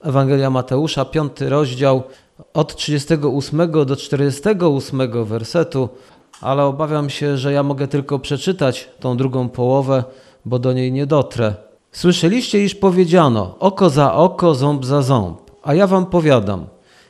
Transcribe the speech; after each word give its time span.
Ewangelia 0.00 0.50
Mateusza, 0.50 1.04
piąty 1.04 1.48
rozdział, 1.48 2.02
od 2.54 2.76
38 2.76 3.70
do 3.86 3.96
48 3.96 5.24
wersetu, 5.24 5.88
ale 6.40 6.64
obawiam 6.64 7.10
się, 7.10 7.36
że 7.36 7.52
ja 7.52 7.62
mogę 7.62 7.88
tylko 7.88 8.18
przeczytać 8.18 8.88
tą 9.00 9.16
drugą 9.16 9.48
połowę, 9.48 10.04
bo 10.44 10.58
do 10.58 10.72
niej 10.72 10.92
nie 10.92 11.06
dotrę. 11.06 11.54
Słyszeliście, 11.92 12.64
iż 12.64 12.74
powiedziano 12.74 13.56
oko 13.58 13.90
za 13.90 14.14
oko, 14.14 14.54
ząb 14.54 14.84
za 14.84 15.02
ząb, 15.02 15.38
a 15.62 15.74
ja 15.74 15.86
wam 15.86 16.06
powiadam, 16.06 16.66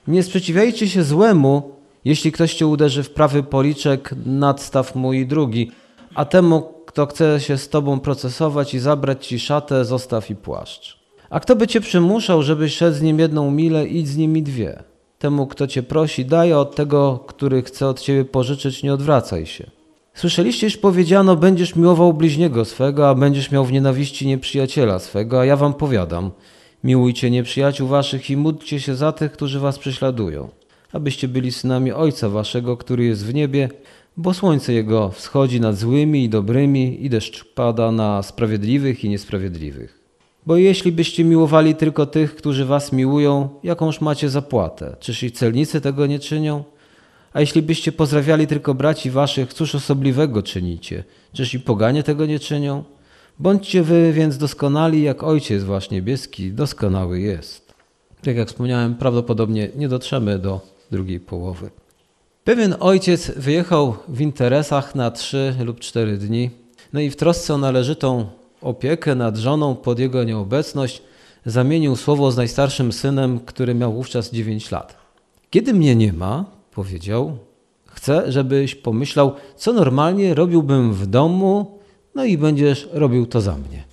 nie 0.08 0.22
sprzeciwiajcie 0.22 0.88
się 0.88 1.04
złemu, 1.04 1.70
jeśli 2.04 2.32
ktoś 2.32 2.54
cię 2.54 2.66
uderzy 2.66 3.02
w 3.02 3.10
prawy 3.10 3.42
policzek, 3.42 4.14
nadstaw 4.26 4.94
mu 4.94 5.12
i 5.12 5.26
drugi, 5.26 5.72
a 6.14 6.24
temu, 6.24 6.72
kto 6.86 7.06
chce 7.06 7.40
się 7.40 7.58
z 7.58 7.68
tobą 7.68 8.00
procesować 8.00 8.74
i 8.74 8.78
zabrać 8.78 9.26
ci 9.26 9.38
szatę, 9.38 9.84
zostaw 9.84 10.30
i 10.30 10.36
płaszcz. 10.36 10.97
A 11.30 11.40
kto 11.40 11.56
by 11.56 11.66
cię 11.66 11.80
przymuszał, 11.80 12.42
żebyś 12.42 12.76
szedł 12.76 12.96
z 12.96 13.02
nim 13.02 13.18
jedną 13.18 13.50
milę, 13.50 13.86
idź 13.86 14.08
z 14.08 14.16
nimi 14.16 14.42
dwie. 14.42 14.82
Temu, 15.18 15.46
kto 15.46 15.66
cię 15.66 15.82
prosi, 15.82 16.24
daj, 16.24 16.52
a 16.52 16.58
od 16.58 16.74
tego, 16.74 17.24
który 17.26 17.62
chce 17.62 17.88
od 17.88 18.00
ciebie 18.00 18.24
pożyczyć, 18.24 18.82
nie 18.82 18.94
odwracaj 18.94 19.46
się. 19.46 19.70
Słyszeliście, 20.14 20.66
iż 20.66 20.76
powiedziano, 20.76 21.36
będziesz 21.36 21.76
miłował 21.76 22.14
bliźniego 22.14 22.64
swego, 22.64 23.08
a 23.08 23.14
będziesz 23.14 23.50
miał 23.50 23.64
w 23.64 23.72
nienawiści 23.72 24.26
nieprzyjaciela 24.26 24.98
swego, 24.98 25.40
a 25.40 25.44
ja 25.44 25.56
wam 25.56 25.74
powiadam, 25.74 26.30
miłujcie 26.84 27.30
nieprzyjaciół 27.30 27.88
waszych 27.88 28.30
i 28.30 28.36
módlcie 28.36 28.80
się 28.80 28.94
za 28.94 29.12
tych, 29.12 29.32
którzy 29.32 29.60
was 29.60 29.78
prześladują, 29.78 30.48
abyście 30.92 31.28
byli 31.28 31.52
synami 31.52 31.92
Ojca 31.92 32.28
waszego, 32.28 32.76
który 32.76 33.04
jest 33.04 33.26
w 33.26 33.34
niebie, 33.34 33.68
bo 34.16 34.34
słońce 34.34 34.72
jego 34.72 35.10
wschodzi 35.10 35.60
nad 35.60 35.76
złymi 35.76 36.24
i 36.24 36.28
dobrymi 36.28 37.04
i 37.04 37.10
deszcz 37.10 37.44
pada 37.44 37.92
na 37.92 38.22
sprawiedliwych 38.22 39.04
i 39.04 39.08
niesprawiedliwych. 39.08 39.97
Bo 40.48 40.56
jeśli 40.56 40.92
byście 40.92 41.24
miłowali 41.24 41.74
tylko 41.74 42.06
tych, 42.06 42.36
którzy 42.36 42.64
was 42.64 42.92
miłują, 42.92 43.48
jakąż 43.62 44.00
macie 44.00 44.30
zapłatę? 44.30 44.96
Czyż 45.00 45.22
i 45.22 45.32
celnicy 45.32 45.80
tego 45.80 46.06
nie 46.06 46.18
czynią? 46.18 46.64
A 47.32 47.40
jeśli 47.40 47.62
byście 47.62 47.92
pozdrawiali 47.92 48.46
tylko 48.46 48.74
braci 48.74 49.10
waszych, 49.10 49.54
cóż 49.54 49.74
osobliwego 49.74 50.42
czynicie? 50.42 51.04
Czyż 51.32 51.54
i 51.54 51.60
poganie 51.60 52.02
tego 52.02 52.26
nie 52.26 52.38
czynią? 52.38 52.84
Bądźcie 53.38 53.82
wy 53.82 54.12
więc 54.12 54.38
doskonali, 54.38 55.02
jak 55.02 55.22
Ojciec 55.22 55.64
wasz 55.64 55.90
niebieski 55.90 56.52
doskonały 56.52 57.20
jest. 57.20 57.74
Tak 58.22 58.36
jak 58.36 58.48
wspomniałem, 58.48 58.94
prawdopodobnie 58.94 59.70
nie 59.76 59.88
dotrzemy 59.88 60.38
do 60.38 60.60
drugiej 60.90 61.20
połowy. 61.20 61.70
Pewien 62.44 62.74
ojciec 62.80 63.30
wyjechał 63.30 63.96
w 64.08 64.20
interesach 64.20 64.94
na 64.94 65.10
trzy 65.10 65.54
lub 65.64 65.80
cztery 65.80 66.18
dni, 66.18 66.50
no 66.92 67.00
i 67.00 67.10
w 67.10 67.16
trosce 67.16 67.54
o 67.54 67.58
należytą 67.58 68.37
opiekę 68.62 69.14
nad 69.14 69.36
żoną 69.36 69.76
pod 69.76 69.98
jego 69.98 70.24
nieobecność 70.24 71.02
zamienił 71.46 71.96
słowo 71.96 72.32
z 72.32 72.36
najstarszym 72.36 72.92
synem, 72.92 73.40
który 73.40 73.74
miał 73.74 73.92
wówczas 73.92 74.32
dziewięć 74.32 74.70
lat. 74.70 74.96
Kiedy 75.50 75.74
mnie 75.74 75.96
nie 75.96 76.12
ma, 76.12 76.44
powiedział, 76.74 77.38
chcę, 77.86 78.32
żebyś 78.32 78.74
pomyślał, 78.74 79.34
co 79.56 79.72
normalnie 79.72 80.34
robiłbym 80.34 80.92
w 80.92 81.06
domu, 81.06 81.78
no 82.14 82.24
i 82.24 82.38
będziesz 82.38 82.88
robił 82.92 83.26
to 83.26 83.40
za 83.40 83.56
mnie. 83.56 83.84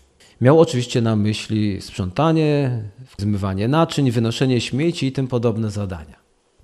Miał 0.42 0.60
oczywiście 0.60 1.02
na 1.02 1.16
myśli 1.16 1.82
sprzątanie, 1.82 2.84
zmywanie 3.18 3.68
naczyń, 3.68 4.12
wynoszenie 4.12 4.62
śmieci 4.62 5.08
i 5.08 5.12
tym 5.12 5.28
podobne 5.28 5.72
zadania. 5.72 6.16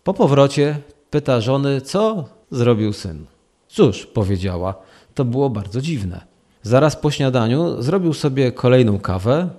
Po 0.04 0.14
powrocie 0.14 0.78
pyta 1.10 1.42
żony, 1.42 1.82
co 1.82 2.26
zrobił 2.52 2.94
syn. 2.94 3.26
Cóż, 3.68 4.06
powiedziała, 4.06 4.76
to 5.14 5.26
było 5.26 5.50
bardzo 5.50 5.82
dziwne. 5.82 6.31
Zaraz 6.64 6.96
po 6.96 7.12
śniadaniu 7.12 7.82
zrobił 7.82 8.14
sobie 8.14 8.52
kolejną 8.52 9.00
kawę, 9.00 9.50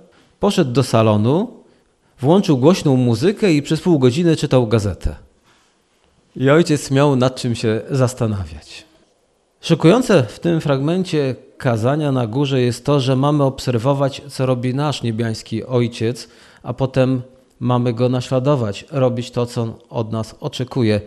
poszedł 0.40 0.72
do 0.72 0.82
salonu, 0.82 1.62
włączył 2.20 2.58
głośną 2.58 2.96
muzykę 2.96 3.52
i 3.52 3.62
przez 3.62 3.80
pół 3.80 3.98
godziny 3.98 4.36
czytał 4.36 4.66
gazetę. 4.66 5.16
I 6.36 6.50
ojciec 6.50 6.90
miał 6.90 7.16
nad 7.16 7.36
czym 7.36 7.54
się 7.54 7.80
zastanawiać. 7.90 8.84
Szokujące 9.60 10.22
w 10.22 10.40
tym 10.40 10.60
fragmencie 10.60 11.34
kazania 11.58 12.12
na 12.12 12.26
górze 12.26 12.60
jest 12.60 12.84
to, 12.84 13.00
że 13.00 13.16
mamy 13.16 13.44
obserwować, 13.44 14.22
co 14.28 14.46
robi 14.46 14.74
nasz 14.74 15.02
niebiański 15.02 15.64
ojciec, 15.64 16.28
a 16.62 16.72
potem 16.72 17.22
mamy 17.60 17.92
go 17.92 18.08
naśladować, 18.08 18.84
robić 18.90 19.30
to, 19.30 19.46
co 19.46 19.62
on 19.62 19.72
od 19.90 20.12
nas 20.12 20.34
oczekuje. 20.40 21.00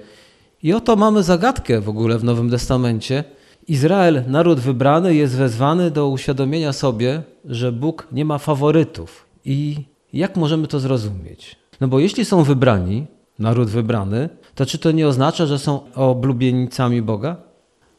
I 0.63 0.73
oto 0.73 0.95
mamy 0.95 1.23
zagadkę 1.23 1.81
w 1.81 1.89
ogóle 1.89 2.17
w 2.17 2.23
Nowym 2.23 2.49
Testamencie. 2.49 3.23
Izrael, 3.67 4.23
naród 4.27 4.59
wybrany, 4.59 5.15
jest 5.15 5.35
wezwany 5.35 5.91
do 5.91 6.09
uświadomienia 6.09 6.73
sobie, 6.73 7.21
że 7.45 7.71
Bóg 7.71 8.07
nie 8.11 8.25
ma 8.25 8.37
faworytów. 8.37 9.25
I 9.45 9.77
jak 10.13 10.35
możemy 10.35 10.67
to 10.67 10.79
zrozumieć? 10.79 11.55
No 11.81 11.87
bo 11.87 11.99
jeśli 11.99 12.25
są 12.25 12.43
wybrani, 12.43 13.05
naród 13.39 13.69
wybrany, 13.69 14.29
to 14.55 14.65
czy 14.65 14.77
to 14.77 14.91
nie 14.91 15.07
oznacza, 15.07 15.45
że 15.45 15.59
są 15.59 15.79
oblubienicami 15.95 17.01
Boga? 17.01 17.35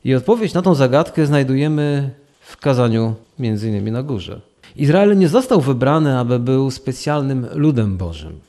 I 0.05 0.15
odpowiedź 0.15 0.55
na 0.55 0.63
tą 0.63 0.75
zagadkę 0.75 1.27
znajdujemy 1.27 2.11
w 2.41 2.57
kazaniu 2.57 3.15
między 3.39 3.69
innymi 3.69 3.91
na 3.93 4.03
górze. 4.03 4.41
Izrael 4.77 5.19
nie 5.19 5.29
został 5.29 5.61
wybrany, 5.61 6.19
aby 6.19 6.39
był 6.39 6.71
specjalnym 6.71 7.47
ludem 7.53 7.97
Bożym, 7.97 8.41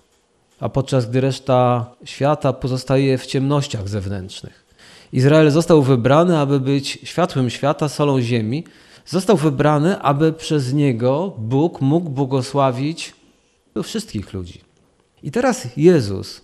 a 0.59 0.69
podczas 0.69 1.09
gdy 1.09 1.21
reszta 1.21 1.85
świata 2.05 2.53
pozostaje 2.53 3.17
w 3.17 3.25
ciemnościach 3.25 3.89
zewnętrznych. 3.89 4.66
Izrael 5.13 5.51
został 5.51 5.81
wybrany, 5.81 6.37
aby 6.37 6.59
być 6.59 6.99
światłem 7.03 7.49
świata, 7.49 7.89
solą 7.89 8.21
ziemi. 8.21 8.63
Został 9.05 9.37
wybrany, 9.37 9.99
aby 9.99 10.33
przez 10.33 10.73
niego 10.73 11.33
Bóg 11.37 11.81
mógł 11.81 12.09
błogosławić 12.09 13.15
wszystkich 13.83 14.33
ludzi. 14.33 14.61
I 15.23 15.31
teraz 15.31 15.67
Jezus 15.77 16.41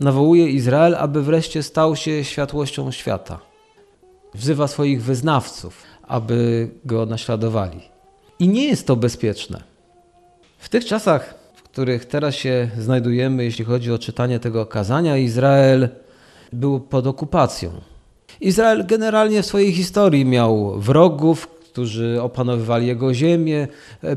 nawołuje 0.00 0.50
Izrael, 0.50 0.94
aby 0.94 1.22
wreszcie 1.22 1.62
stał 1.62 1.96
się 1.96 2.24
światłością 2.24 2.90
świata. 2.90 3.38
Wzywa 4.34 4.68
swoich 4.68 5.02
wyznawców, 5.02 5.82
aby 6.02 6.68
go 6.84 7.06
naśladowali. 7.06 7.80
I 8.38 8.48
nie 8.48 8.64
jest 8.64 8.86
to 8.86 8.96
bezpieczne. 8.96 9.62
W 10.58 10.68
tych 10.68 10.84
czasach, 10.84 11.34
w 11.54 11.62
których 11.62 12.04
teraz 12.04 12.34
się 12.34 12.70
znajdujemy, 12.78 13.44
jeśli 13.44 13.64
chodzi 13.64 13.92
o 13.92 13.98
czytanie 13.98 14.40
tego 14.40 14.66
kazania, 14.66 15.16
Izrael 15.16 15.88
był 16.52 16.80
pod 16.80 17.06
okupacją. 17.06 17.70
Izrael 18.40 18.86
generalnie 18.86 19.42
w 19.42 19.46
swojej 19.46 19.72
historii 19.72 20.24
miał 20.24 20.80
wrogów, 20.80 21.48
którzy 21.48 22.18
opanowywali 22.22 22.86
jego 22.86 23.14
ziemię, 23.14 23.68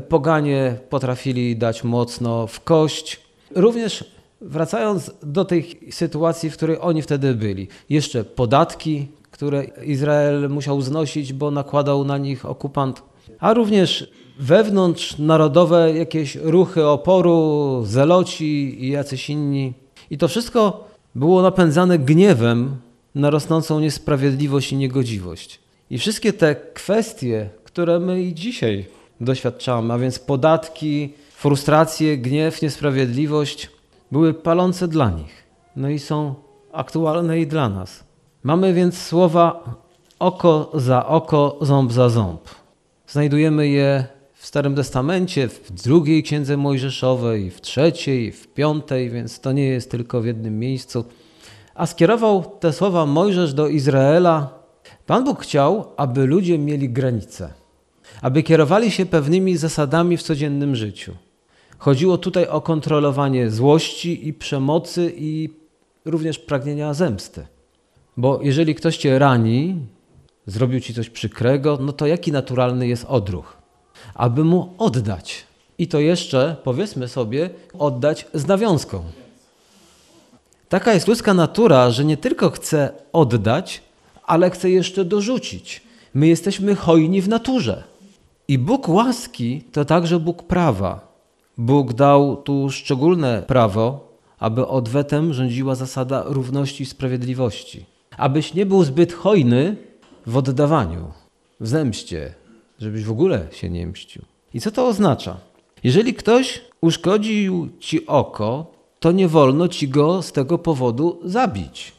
poganie 0.08 0.76
potrafili 0.90 1.56
dać 1.56 1.84
mocno 1.84 2.46
w 2.46 2.60
kość. 2.60 3.20
Również 3.54 4.04
wracając 4.40 5.10
do 5.22 5.44
tej 5.44 5.80
sytuacji, 5.90 6.50
w 6.50 6.56
której 6.56 6.76
oni 6.80 7.02
wtedy 7.02 7.34
byli, 7.34 7.68
jeszcze 7.90 8.24
podatki, 8.24 9.08
które 9.30 9.64
Izrael 9.64 10.50
musiał 10.50 10.80
znosić, 10.80 11.32
bo 11.32 11.50
nakładał 11.50 12.04
na 12.04 12.18
nich 12.18 12.46
okupant, 12.46 13.02
a 13.40 13.54
również 13.54 14.10
wewnątrz 14.38 15.18
narodowe 15.18 15.98
jakieś 15.98 16.36
ruchy 16.36 16.86
oporu, 16.86 17.82
zeloci 17.84 18.84
i 18.84 18.90
jacyś 18.90 19.30
inni. 19.30 19.72
I 20.10 20.18
to 20.18 20.28
wszystko 20.28 20.88
było 21.14 21.42
napędzane 21.42 21.98
gniewem 21.98 22.76
na 23.14 23.30
rosnącą 23.30 23.80
niesprawiedliwość 23.80 24.72
i 24.72 24.76
niegodziwość. 24.76 25.60
I 25.90 25.98
wszystkie 25.98 26.32
te 26.32 26.54
kwestie, 26.54 27.48
które 27.64 28.00
my 28.00 28.22
i 28.22 28.34
dzisiaj 28.34 28.86
doświadczamy, 29.20 29.94
a 29.94 29.98
więc 29.98 30.18
podatki, 30.18 31.14
frustracje, 31.30 32.18
gniew, 32.18 32.62
niesprawiedliwość, 32.62 33.70
były 34.12 34.34
palące 34.34 34.88
dla 34.88 35.10
nich. 35.10 35.44
No 35.76 35.88
i 35.88 35.98
są 35.98 36.34
aktualne 36.72 37.40
i 37.40 37.46
dla 37.46 37.68
nas. 37.68 38.04
Mamy 38.42 38.74
więc 38.74 38.98
słowa 39.02 39.74
oko 40.18 40.70
za 40.74 41.06
oko, 41.06 41.58
ząb 41.60 41.92
za 41.92 42.08
ząb. 42.08 42.40
Znajdujemy 43.06 43.68
je 43.68 44.04
w 44.34 44.46
Starym 44.46 44.74
Testamencie, 44.74 45.48
w 45.48 45.70
drugiej 45.70 46.22
księdze 46.22 46.56
Mojżeszowej, 46.56 47.50
w 47.50 47.60
trzeciej, 47.60 48.32
w 48.32 48.48
piątej, 48.48 49.10
więc 49.10 49.40
to 49.40 49.52
nie 49.52 49.66
jest 49.66 49.90
tylko 49.90 50.20
w 50.20 50.26
jednym 50.26 50.58
miejscu. 50.58 51.04
A 51.80 51.86
skierował 51.86 52.44
te 52.60 52.72
słowa 52.72 53.06
Mojżesz 53.06 53.54
do 53.54 53.68
Izraela. 53.68 54.48
Pan 55.06 55.24
Bóg 55.24 55.42
chciał, 55.42 55.84
aby 55.96 56.26
ludzie 56.26 56.58
mieli 56.58 56.88
granice, 56.88 57.52
aby 58.22 58.42
kierowali 58.42 58.90
się 58.90 59.06
pewnymi 59.06 59.56
zasadami 59.56 60.16
w 60.16 60.22
codziennym 60.22 60.76
życiu. 60.76 61.12
Chodziło 61.78 62.18
tutaj 62.18 62.46
o 62.46 62.60
kontrolowanie 62.60 63.50
złości 63.50 64.28
i 64.28 64.32
przemocy 64.32 65.12
i 65.16 65.48
również 66.04 66.38
pragnienia 66.38 66.94
zemsty. 66.94 67.46
Bo 68.16 68.40
jeżeli 68.42 68.74
ktoś 68.74 68.96
cię 68.96 69.18
rani, 69.18 69.76
zrobił 70.46 70.80
ci 70.80 70.94
coś 70.94 71.10
przykrego, 71.10 71.78
no 71.80 71.92
to 71.92 72.06
jaki 72.06 72.32
naturalny 72.32 72.88
jest 72.88 73.04
odruch? 73.08 73.56
Aby 74.14 74.44
mu 74.44 74.74
oddać. 74.78 75.44
I 75.78 75.88
to 75.88 76.00
jeszcze, 76.00 76.56
powiedzmy 76.64 77.08
sobie, 77.08 77.50
oddać 77.78 78.26
z 78.34 78.46
nawiązką. 78.46 79.02
Taka 80.70 80.94
jest 80.94 81.08
ludzka 81.08 81.34
natura, 81.34 81.90
że 81.90 82.04
nie 82.04 82.16
tylko 82.16 82.50
chce 82.50 82.92
oddać, 83.12 83.82
ale 84.26 84.50
chce 84.50 84.70
jeszcze 84.70 85.04
dorzucić. 85.04 85.82
My 86.14 86.26
jesteśmy 86.26 86.74
hojni 86.74 87.22
w 87.22 87.28
naturze. 87.28 87.82
I 88.48 88.58
Bóg 88.58 88.88
łaski 88.88 89.62
to 89.72 89.84
także 89.84 90.20
Bóg 90.20 90.42
prawa. 90.42 91.12
Bóg 91.58 91.92
dał 91.92 92.36
tu 92.36 92.70
szczególne 92.70 93.42
prawo, 93.42 94.14
aby 94.38 94.66
odwetem 94.66 95.34
rządziła 95.34 95.74
zasada 95.74 96.24
równości 96.26 96.82
i 96.82 96.86
sprawiedliwości. 96.86 97.84
Abyś 98.16 98.54
nie 98.54 98.66
był 98.66 98.84
zbyt 98.84 99.12
hojny 99.12 99.76
w 100.26 100.36
oddawaniu, 100.36 101.12
w 101.60 101.68
zemście, 101.68 102.34
żebyś 102.78 103.04
w 103.04 103.10
ogóle 103.10 103.46
się 103.52 103.70
nie 103.70 103.86
mścił. 103.86 104.22
I 104.54 104.60
co 104.60 104.70
to 104.70 104.88
oznacza? 104.88 105.36
Jeżeli 105.84 106.14
ktoś 106.14 106.60
uszkodził 106.80 107.68
ci 107.80 108.06
oko, 108.06 108.79
to 109.00 109.12
nie 109.12 109.28
wolno 109.28 109.68
ci 109.68 109.88
go 109.88 110.22
z 110.22 110.32
tego 110.32 110.58
powodu 110.58 111.20
zabić 111.24 111.92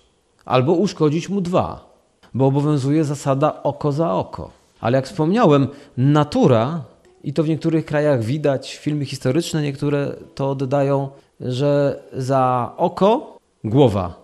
albo 0.46 0.74
uszkodzić 0.74 1.30
mu 1.30 1.42
dwa, 1.42 1.92
bo 2.34 2.46
obowiązuje 2.46 3.04
zasada 3.04 3.64
oko 3.64 3.92
za 3.92 4.14
oko. 4.14 4.52
Ale 4.82 4.96
jak 4.98 5.06
wspomniałem, 5.06 5.68
natura, 5.98 6.84
i 7.24 7.34
to 7.34 7.44
w 7.44 7.50
niektórych 7.50 7.86
krajach 7.86 8.24
widać, 8.24 8.78
filmy 8.78 9.06
historyczne 9.06 9.62
niektóre 9.62 10.16
to 10.36 10.50
oddają, 10.50 11.10
że 11.40 12.02
za 12.14 12.74
oko 12.78 13.38
głowa. 13.64 14.16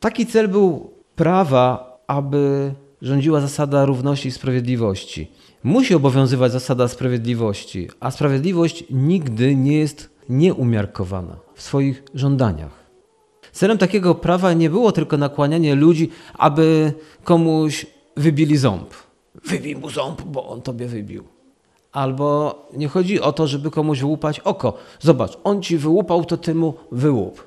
Taki 0.00 0.26
cel 0.26 0.48
był 0.48 0.90
prawa, 1.16 1.98
aby 2.06 2.72
rządziła 3.02 3.40
zasada 3.40 3.84
równości 3.84 4.28
i 4.28 4.32
sprawiedliwości. 4.32 5.30
Musi 5.64 5.94
obowiązywać 5.94 6.52
zasada 6.52 6.88
sprawiedliwości, 6.88 7.88
a 8.00 8.10
sprawiedliwość 8.10 8.84
nigdy 8.90 9.56
nie 9.56 9.78
jest 9.78 10.15
nieumiarkowana 10.28 11.36
w 11.54 11.62
swoich 11.62 12.02
żądaniach. 12.14 12.86
Celem 13.52 13.78
takiego 13.78 14.14
prawa 14.14 14.52
nie 14.52 14.70
było 14.70 14.92
tylko 14.92 15.16
nakłanianie 15.16 15.74
ludzi, 15.74 16.10
aby 16.34 16.92
komuś 17.24 17.86
wybili 18.16 18.56
ząb. 18.56 18.94
Wybij 19.44 19.76
mu 19.76 19.90
ząb, 19.90 20.22
bo 20.22 20.48
on 20.48 20.62
tobie 20.62 20.86
wybił. 20.86 21.24
Albo 21.92 22.54
nie 22.76 22.88
chodzi 22.88 23.20
o 23.20 23.32
to, 23.32 23.46
żeby 23.46 23.70
komuś 23.70 24.00
wyłupać 24.00 24.40
oko. 24.40 24.76
Zobacz, 25.00 25.38
on 25.44 25.62
ci 25.62 25.76
wyłupał, 25.78 26.24
to 26.24 26.36
ty 26.36 26.54
mu 26.54 26.74
wyłup. 26.92 27.44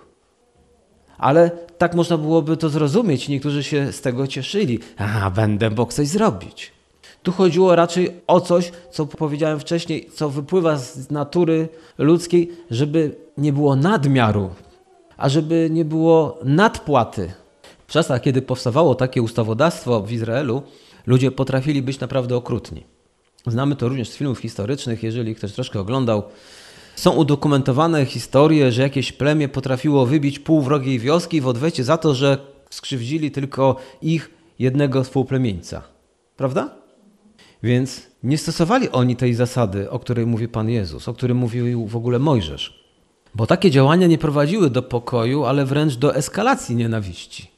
Ale 1.18 1.52
tak 1.78 1.96
można 1.96 2.18
byłoby 2.18 2.58
to 2.58 2.70
zrozumieć. 2.70 3.30
Niektórzy 3.30 3.64
się 3.64 3.92
z 3.92 4.02
tego 4.02 4.28
cieszyli. 4.28 4.80
A, 4.98 5.30
będę 5.30 5.70
mógł 5.70 5.92
coś 5.92 6.08
zrobić. 6.08 6.72
Tu 7.24 7.32
chodziło 7.32 7.76
raczej 7.76 8.12
o 8.28 8.42
coś, 8.42 8.72
co 8.92 9.06
powiedziałem 9.06 9.60
wcześniej, 9.60 10.10
co 10.14 10.30
wypływa 10.30 10.78
z 10.78 11.12
natury 11.12 11.70
ludzkiej, 11.98 12.52
żeby 12.72 13.16
nie 13.38 13.54
było 13.54 13.76
nadmiaru, 13.76 14.50
a 15.18 15.30
żeby 15.30 15.70
nie 15.72 15.86
było 15.86 16.40
nadpłaty. 16.44 17.32
W 17.88 17.92
czasach, 17.92 18.22
kiedy 18.22 18.42
powstawało 18.42 18.96
takie 18.96 19.22
ustawodawstwo 19.22 20.02
w 20.02 20.12
Izraelu, 20.12 20.62
ludzie 21.08 21.32
potrafili 21.32 21.82
być 21.82 22.00
naprawdę 22.00 22.36
okrutni. 22.36 22.84
Znamy 23.48 23.76
to 23.76 23.90
również 23.90 24.10
z 24.10 24.16
filmów 24.16 24.40
historycznych, 24.40 25.04
jeżeli 25.04 25.36
ktoś 25.36 25.54
troszkę 25.54 25.80
oglądał. 25.80 26.24
Są 26.96 27.12
udokumentowane 27.12 28.06
historie, 28.06 28.72
że 28.72 28.82
jakieś 28.82 29.12
plemię 29.12 29.50
potrafiło 29.50 30.06
wybić 30.06 30.40
pół 30.40 30.62
wrogiej 30.62 31.00
wioski 31.00 31.42
w 31.42 31.48
odwecie 31.48 31.84
za 31.84 31.98
to, 31.98 32.16
że 32.16 32.38
skrzywdzili 32.70 33.32
tylko 33.32 33.76
ich 34.02 34.32
jednego 34.60 35.04
współplemieńca. 35.04 35.82
Prawda? 36.38 36.70
Więc 37.64 38.08
nie 38.24 38.38
stosowali 38.38 38.90
oni 38.90 39.16
tej 39.16 39.34
zasady, 39.34 39.90
o 39.90 40.00
której 40.00 40.26
mówi 40.26 40.48
Pan 40.48 40.70
Jezus, 40.70 41.08
o 41.08 41.14
której 41.14 41.36
mówił 41.36 41.88
w 41.88 41.96
ogóle 41.96 42.20
Mojżesz. 42.20 42.84
Bo 43.36 43.48
takie 43.48 43.72
działania 43.72 44.08
nie 44.08 44.18
prowadziły 44.18 44.70
do 44.70 44.82
pokoju, 44.82 45.46
ale 45.46 45.66
wręcz 45.66 45.96
do 45.96 46.16
eskalacji 46.16 46.76
nienawiści. 46.76 47.52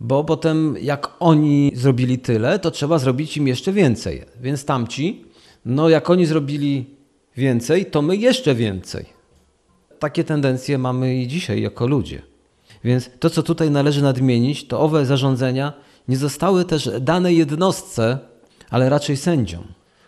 Bo 0.00 0.24
potem, 0.24 0.76
jak 0.80 1.10
oni 1.20 1.72
zrobili 1.74 2.18
tyle, 2.18 2.58
to 2.58 2.70
trzeba 2.70 2.98
zrobić 2.98 3.36
im 3.36 3.48
jeszcze 3.48 3.72
więcej. 3.72 4.24
Więc 4.40 4.64
tamci, 4.64 5.24
no 5.64 5.88
jak 5.88 6.10
oni 6.10 6.26
zrobili 6.26 6.86
więcej, 7.36 7.86
to 7.86 8.02
my 8.02 8.16
jeszcze 8.16 8.54
więcej. 8.54 9.06
Takie 9.98 10.24
tendencje 10.24 10.78
mamy 10.78 11.16
i 11.16 11.26
dzisiaj 11.26 11.62
jako 11.62 11.86
ludzie. 11.86 12.22
Więc 12.84 13.10
to, 13.20 13.30
co 13.30 13.42
tutaj 13.42 13.70
należy 13.70 14.02
nadmienić, 14.02 14.66
to 14.66 14.80
owe 14.80 15.06
zarządzenia 15.06 15.72
nie 16.08 16.16
zostały 16.16 16.64
też 16.64 16.90
dane 17.00 17.32
jednostce, 17.32 18.18
ale 18.70 18.88
raczej 18.88 19.16
sędziom, 19.16 19.64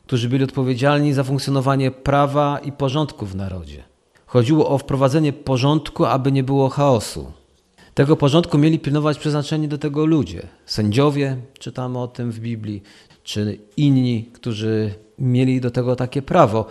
którzy 0.06 0.28
byli 0.28 0.44
odpowiedzialni 0.44 1.12
za 1.12 1.24
funkcjonowanie 1.24 1.90
prawa 1.90 2.58
i 2.58 2.72
porządku 2.72 3.26
w 3.26 3.36
narodzie. 3.36 3.82
Chodziło 4.26 4.68
o 4.68 4.78
wprowadzenie 4.78 5.32
porządku, 5.32 6.04
aby 6.04 6.32
nie 6.32 6.42
było 6.42 6.68
chaosu. 6.68 7.32
Tego 7.94 8.16
porządku 8.16 8.58
mieli 8.58 8.78
pilnować 8.78 9.18
przeznaczeni 9.18 9.68
do 9.68 9.78
tego 9.78 10.06
ludzie. 10.06 10.48
Sędziowie, 10.66 11.36
czytamy 11.58 11.98
o 11.98 12.08
tym 12.08 12.30
w 12.32 12.40
Biblii, 12.40 12.82
czy 13.22 13.58
inni, 13.76 14.30
którzy 14.32 14.94
mieli 15.18 15.60
do 15.60 15.70
tego 15.70 15.96
takie 15.96 16.22
prawo. 16.22 16.66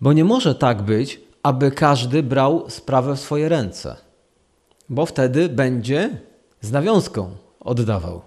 Bo 0.00 0.12
nie 0.12 0.24
może 0.24 0.54
tak 0.54 0.82
być, 0.82 1.20
aby 1.42 1.70
każdy 1.70 2.22
brał 2.22 2.64
sprawę 2.70 3.16
w 3.16 3.20
swoje 3.20 3.48
ręce, 3.48 3.96
bo 4.88 5.06
wtedy 5.06 5.48
będzie 5.48 6.10
z 6.60 6.72
nawiązką 6.72 7.30
oddawał. 7.60 8.22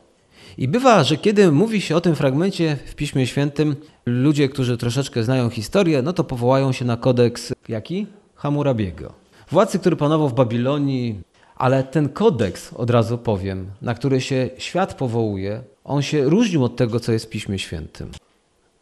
I 0.60 0.68
bywa, 0.68 1.04
że 1.04 1.18
kiedy 1.18 1.52
mówi 1.52 1.82
się 1.82 1.96
o 1.96 2.02
tym 2.02 2.16
fragmencie 2.16 2.78
w 2.86 2.96
Piśmie 2.96 3.28
Świętym, 3.28 3.76
ludzie, 4.06 4.50
którzy 4.50 4.78
troszeczkę 4.78 5.24
znają 5.24 5.50
historię, 5.50 6.02
no 6.02 6.14
to 6.14 6.24
powołają 6.24 6.72
się 6.72 6.86
na 6.86 6.98
kodeks 6.98 7.54
jaki? 7.68 8.08
Hamurabiego. 8.36 9.14
Władcy, 9.52 9.80
który 9.80 9.96
panował 9.96 10.30
w 10.30 10.34
Babilonii, 10.34 11.20
ale 11.56 11.84
ten 11.84 12.10
kodeks, 12.10 12.74
od 12.74 12.90
razu 12.90 13.18
powiem, 13.18 13.68
na 13.82 13.94
który 13.94 14.22
się 14.22 14.50
świat 14.58 14.94
powołuje, 14.94 15.62
on 15.84 16.02
się 16.02 16.24
różnił 16.24 16.64
od 16.64 16.76
tego, 16.76 17.00
co 17.00 17.12
jest 17.12 17.26
w 17.26 17.30
Piśmie 17.30 17.60
Świętym. 17.60 18.12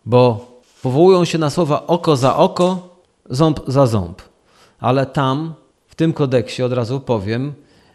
Bo 0.05 0.51
powołują 0.81 1.25
się 1.25 1.37
na 1.37 1.49
słowa 1.49 1.87
oko 1.87 2.15
za 2.15 2.35
oko, 2.35 2.99
ząb 3.29 3.59
za 3.67 3.87
ząb. 3.87 4.21
Ale 4.79 5.05
tam, 5.05 5.53
w 5.87 5.95
tym 5.95 6.13
kodeksie, 6.13 6.63
od 6.63 6.73
razu 6.73 6.99
powiem, 6.99 7.53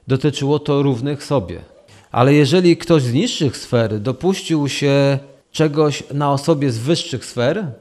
dotyczyło 0.08 0.58
to 0.58 0.82
równych 0.82 1.24
sobie. 1.24 1.71
Ale 2.12 2.34
jeżeli 2.34 2.76
ktoś 2.76 3.02
z 3.02 3.12
niższych 3.12 3.56
sfer 3.56 4.00
dopuścił 4.00 4.68
się 4.68 5.18
czegoś 5.52 6.02
na 6.14 6.32
osobie 6.32 6.70
z 6.70 6.78
wyższych 6.78 7.24
sfer, 7.24 7.72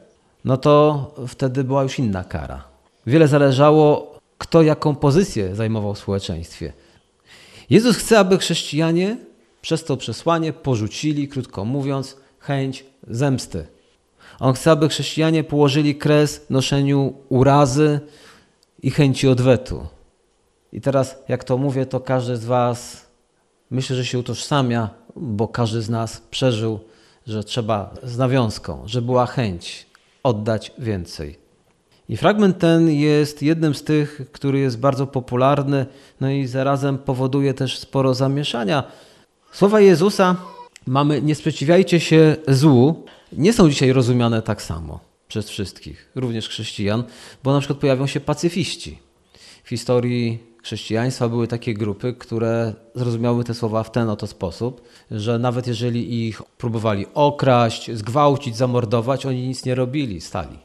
no 0.45 0.57
to 0.57 1.15
wtedy 1.27 1.63
była 1.63 1.83
już 1.83 1.99
inna 1.99 2.23
kara. 2.23 2.63
Wiele 3.07 3.27
zależało, 3.27 4.15
kto 4.37 4.61
jaką 4.61 4.95
pozycję 4.95 5.55
zajmował 5.55 5.93
w 5.93 5.99
społeczeństwie. 5.99 6.73
Jezus 7.69 7.97
chce, 7.97 8.19
aby 8.19 8.37
chrześcijanie 8.37 9.17
przez 9.61 9.83
to 9.83 9.97
przesłanie 9.97 10.53
porzucili, 10.53 11.27
krótko 11.27 11.65
mówiąc, 11.65 12.17
chęć 12.39 12.85
zemsty. 13.07 13.65
On 14.39 14.53
chce, 14.53 14.71
aby 14.71 14.89
chrześcijanie 14.89 15.43
położyli 15.43 15.95
kres 15.95 16.45
noszeniu 16.49 17.13
urazy 17.29 17.99
i 18.83 18.91
chęci 18.91 19.27
odwetu. 19.27 19.87
I 20.73 20.81
teraz, 20.81 21.15
jak 21.27 21.43
to 21.43 21.57
mówię, 21.57 21.85
to 21.85 21.99
każdy 21.99 22.37
z 22.37 22.45
Was 22.45 23.10
myślę, 23.71 23.95
że 23.95 24.05
się 24.05 24.19
utożsamia, 24.19 24.89
bo 25.15 25.47
każdy 25.47 25.81
z 25.81 25.89
nas 25.89 26.21
przeżył, 26.31 26.79
że 27.27 27.43
trzeba 27.43 27.93
z 28.03 28.17
nawiązką, 28.17 28.83
że 28.85 29.01
była 29.01 29.25
chęć 29.25 29.85
oddać 30.23 30.71
więcej. 30.77 31.41
I 32.09 32.17
fragment 32.17 32.59
ten 32.59 32.89
jest 32.89 33.41
jednym 33.43 33.75
z 33.75 33.83
tych, 33.83 34.21
który 34.31 34.59
jest 34.59 34.79
bardzo 34.79 35.07
popularny, 35.07 35.85
no 36.21 36.31
i 36.31 36.47
zarazem 36.47 36.97
powoduje 36.97 37.53
też 37.53 37.79
sporo 37.79 38.13
zamieszania. 38.13 38.83
Słowa 39.51 39.79
Jezusa 39.79 40.35
mamy 40.87 41.21
nie 41.21 41.35
sprzeciwiajcie 41.35 41.99
się 41.99 42.35
złu, 42.47 43.05
nie 43.33 43.53
są 43.53 43.69
dzisiaj 43.69 43.93
rozumiane 43.93 44.41
tak 44.41 44.61
samo 44.61 44.99
przez 45.27 45.49
wszystkich, 45.49 46.11
również 46.15 46.49
chrześcijan, 46.49 47.03
bo 47.43 47.53
na 47.53 47.59
przykład 47.59 47.79
pojawią 47.79 48.07
się 48.07 48.19
pacyfiści. 48.19 48.99
W 49.63 49.69
historii 49.69 50.50
chrześcijaństwa 50.61 51.29
były 51.29 51.47
takie 51.47 51.73
grupy, 51.73 52.13
które 52.13 52.73
zrozumiały 52.95 53.43
te 53.43 53.53
słowa 53.53 53.83
w 53.83 53.91
ten 53.91 54.09
oto 54.09 54.27
sposób, 54.27 54.81
że 55.11 55.39
nawet 55.39 55.67
jeżeli 55.67 56.27
ich 56.27 56.41
próbowali 56.57 57.05
okraść, 57.13 57.91
zgwałcić, 57.91 58.57
zamordować, 58.57 59.25
oni 59.25 59.47
nic 59.47 59.65
nie 59.65 59.75
robili, 59.75 60.21
stali. 60.21 60.59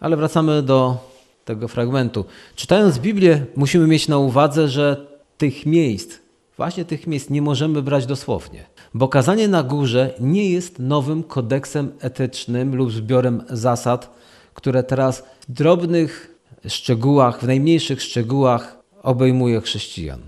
Ale 0.00 0.16
wracamy 0.16 0.62
do 0.62 0.96
tego 1.44 1.68
fragmentu. 1.68 2.24
Czytając 2.56 2.98
Biblię, 2.98 3.46
musimy 3.56 3.86
mieć 3.86 4.08
na 4.08 4.18
uwadze, 4.18 4.68
że 4.68 5.06
tych 5.38 5.66
miejsc, 5.66 6.18
właśnie 6.56 6.84
tych 6.84 7.06
miejsc 7.06 7.30
nie 7.30 7.42
możemy 7.42 7.82
brać 7.82 8.06
dosłownie, 8.06 8.64
bo 8.94 9.08
kazanie 9.08 9.48
na 9.48 9.62
górze 9.62 10.14
nie 10.20 10.50
jest 10.50 10.78
nowym 10.78 11.22
kodeksem 11.22 11.92
etycznym 12.00 12.76
lub 12.76 12.92
zbiorem 12.92 13.44
zasad, 13.50 14.10
które 14.54 14.82
teraz 14.82 15.24
w 15.48 15.52
drobnych 15.52 16.38
szczegółach, 16.68 17.40
w 17.40 17.46
najmniejszych 17.46 18.02
szczegółach 18.02 18.81
obejmuje 19.02 19.60
chrześcijan. 19.60 20.20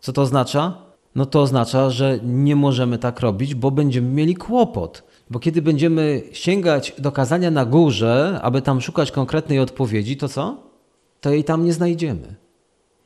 Co 0.00 0.12
to 0.12 0.22
oznacza? 0.22 0.74
No 1.14 1.26
to 1.26 1.40
oznacza, 1.40 1.90
że 1.90 2.18
nie 2.22 2.56
możemy 2.56 2.98
tak 2.98 3.20
robić, 3.20 3.54
bo 3.54 3.70
będziemy 3.70 4.08
mieli 4.08 4.34
kłopot. 4.34 5.02
Bo 5.30 5.38
kiedy 5.38 5.62
będziemy 5.62 6.22
sięgać 6.32 6.94
do 6.98 7.12
kazania 7.12 7.50
na 7.50 7.64
górze, 7.64 8.40
aby 8.42 8.62
tam 8.62 8.80
szukać 8.80 9.10
konkretnej 9.10 9.58
odpowiedzi, 9.58 10.16
to 10.16 10.28
co? 10.28 10.56
To 11.20 11.30
jej 11.30 11.44
tam 11.44 11.64
nie 11.64 11.72
znajdziemy. 11.72 12.34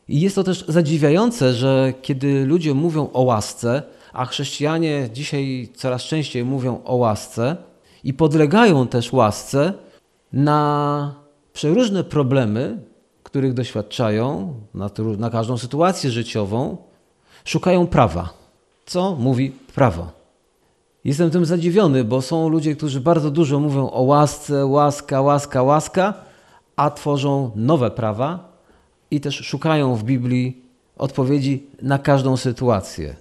I 0.08 0.20
jest 0.20 0.36
to 0.36 0.44
też 0.44 0.64
zadziwiające, 0.68 1.52
że 1.52 1.94
kiedy 2.02 2.46
ludzie 2.46 2.74
mówią 2.74 3.08
o 3.12 3.22
łasce, 3.22 3.82
a 4.12 4.24
chrześcijanie 4.24 5.08
dzisiaj 5.12 5.68
coraz 5.74 6.02
częściej 6.02 6.44
mówią 6.44 6.80
o 6.84 6.96
łasce 6.96 7.56
i 8.04 8.14
podlegają 8.14 8.86
też 8.86 9.12
łasce 9.12 9.72
na 10.32 11.14
przeróżne 11.52 12.04
problemy, 12.04 12.78
których 13.36 13.54
doświadczają 13.54 14.54
na, 14.74 14.90
na 15.18 15.30
każdą 15.30 15.58
sytuację 15.58 16.10
życiową, 16.10 16.76
szukają 17.44 17.86
prawa. 17.86 18.32
Co 18.86 19.16
mówi 19.16 19.50
prawo? 19.74 20.12
Jestem 21.04 21.30
tym 21.30 21.44
zadziwiony, 21.44 22.04
bo 22.04 22.22
są 22.22 22.48
ludzie, 22.48 22.76
którzy 22.76 23.00
bardzo 23.00 23.30
dużo 23.30 23.60
mówią 23.60 23.90
o 23.90 24.02
łasce, 24.02 24.66
łaska, 24.66 25.20
łaska, 25.20 25.62
łaska, 25.62 26.14
a 26.76 26.90
tworzą 26.90 27.50
nowe 27.56 27.90
prawa 27.90 28.52
i 29.10 29.20
też 29.20 29.34
szukają 29.34 29.94
w 29.94 30.04
Biblii 30.04 30.62
odpowiedzi 30.98 31.66
na 31.82 31.98
każdą 31.98 32.36
sytuację. 32.36 33.16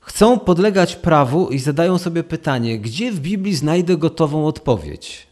Chcą 0.00 0.38
podlegać 0.38 0.96
prawu 0.96 1.48
i 1.48 1.58
zadają 1.58 1.98
sobie 1.98 2.22
pytanie, 2.22 2.78
gdzie 2.78 3.12
w 3.12 3.20
Biblii 3.20 3.54
znajdę 3.54 3.96
gotową 3.96 4.46
odpowiedź? 4.46 5.26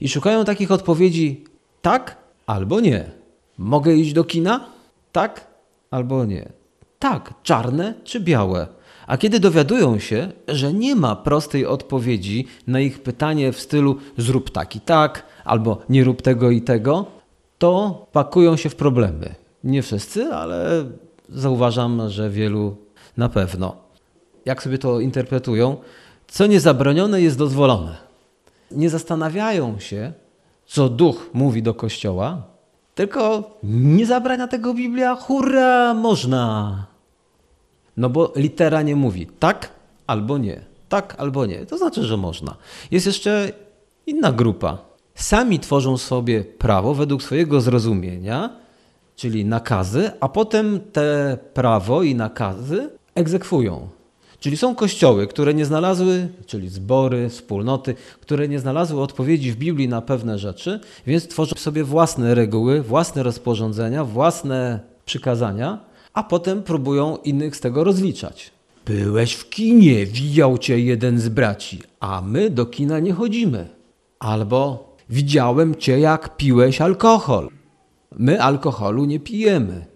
I 0.00 0.08
szukają 0.08 0.44
takich 0.44 0.70
odpowiedzi 0.70 1.44
tak 1.82 2.16
albo 2.46 2.80
nie. 2.80 3.19
Mogę 3.60 3.94
iść 3.94 4.12
do 4.12 4.24
kina? 4.24 4.66
Tak 5.12 5.46
albo 5.90 6.24
nie. 6.24 6.52
Tak, 6.98 7.34
czarne 7.42 7.94
czy 8.04 8.20
białe. 8.20 8.66
A 9.06 9.18
kiedy 9.18 9.40
dowiadują 9.40 9.98
się, 9.98 10.32
że 10.48 10.72
nie 10.72 10.96
ma 10.96 11.16
prostej 11.16 11.66
odpowiedzi 11.66 12.46
na 12.66 12.80
ich 12.80 13.02
pytanie 13.02 13.52
w 13.52 13.60
stylu 13.60 13.96
zrób 14.16 14.50
tak 14.50 14.76
i 14.76 14.80
tak, 14.80 15.26
albo 15.44 15.78
nie 15.88 16.04
rób 16.04 16.22
tego 16.22 16.50
i 16.50 16.62
tego, 16.62 17.06
to 17.58 18.06
pakują 18.12 18.56
się 18.56 18.68
w 18.68 18.76
problemy. 18.76 19.34
Nie 19.64 19.82
wszyscy, 19.82 20.24
ale 20.24 20.84
zauważam, 21.28 22.08
że 22.08 22.30
wielu 22.30 22.76
na 23.16 23.28
pewno. 23.28 23.76
Jak 24.44 24.62
sobie 24.62 24.78
to 24.78 25.00
interpretują? 25.00 25.76
Co 26.28 26.46
niezabronione 26.46 27.22
jest 27.22 27.38
dozwolone. 27.38 27.96
Nie 28.70 28.90
zastanawiają 28.90 29.78
się, 29.78 30.12
co 30.66 30.88
duch 30.88 31.30
mówi 31.34 31.62
do 31.62 31.74
kościoła, 31.74 32.49
tylko 33.00 33.50
nie 33.62 34.06
zabrania 34.06 34.46
tego 34.48 34.74
Biblia, 34.74 35.14
hurra, 35.14 35.94
można. 35.94 36.86
No 37.96 38.10
bo 38.10 38.32
litera 38.36 38.82
nie 38.82 38.96
mówi 38.96 39.26
tak 39.38 39.70
albo 40.06 40.38
nie. 40.38 40.60
Tak 40.88 41.14
albo 41.18 41.46
nie. 41.46 41.66
To 41.66 41.78
znaczy, 41.78 42.04
że 42.04 42.16
można. 42.16 42.56
Jest 42.90 43.06
jeszcze 43.06 43.52
inna 44.06 44.32
grupa. 44.32 44.78
Sami 45.14 45.60
tworzą 45.60 45.96
sobie 45.96 46.44
prawo 46.44 46.94
według 46.94 47.22
swojego 47.22 47.60
zrozumienia, 47.60 48.50
czyli 49.16 49.44
nakazy, 49.44 50.10
a 50.20 50.28
potem 50.28 50.80
te 50.92 51.38
prawo 51.54 52.02
i 52.02 52.14
nakazy 52.14 52.90
egzekwują. 53.14 53.88
Czyli 54.40 54.56
są 54.56 54.74
kościoły, 54.74 55.26
które 55.26 55.54
nie 55.54 55.64
znalazły, 55.64 56.28
czyli 56.46 56.68
zbory, 56.68 57.28
wspólnoty, 57.28 57.94
które 58.20 58.48
nie 58.48 58.58
znalazły 58.58 59.02
odpowiedzi 59.02 59.52
w 59.52 59.56
Biblii 59.56 59.88
na 59.88 60.02
pewne 60.02 60.38
rzeczy, 60.38 60.80
więc 61.06 61.28
tworzą 61.28 61.56
sobie 61.56 61.84
własne 61.84 62.34
reguły, 62.34 62.82
własne 62.82 63.22
rozporządzenia, 63.22 64.04
własne 64.04 64.80
przykazania, 65.04 65.78
a 66.12 66.22
potem 66.22 66.62
próbują 66.62 67.16
innych 67.16 67.56
z 67.56 67.60
tego 67.60 67.84
rozliczać. 67.84 68.50
Byłeś 68.86 69.32
w 69.32 69.50
kinie, 69.50 70.06
widział 70.06 70.58
cię 70.58 70.80
jeden 70.80 71.18
z 71.18 71.28
braci, 71.28 71.82
a 72.00 72.22
my 72.22 72.50
do 72.50 72.66
kina 72.66 72.98
nie 72.98 73.12
chodzimy. 73.12 73.68
Albo 74.18 74.90
widziałem 75.10 75.74
cię, 75.74 76.00
jak 76.00 76.36
piłeś 76.36 76.80
alkohol. 76.80 77.48
My 78.18 78.42
alkoholu 78.42 79.04
nie 79.04 79.20
pijemy. 79.20 79.86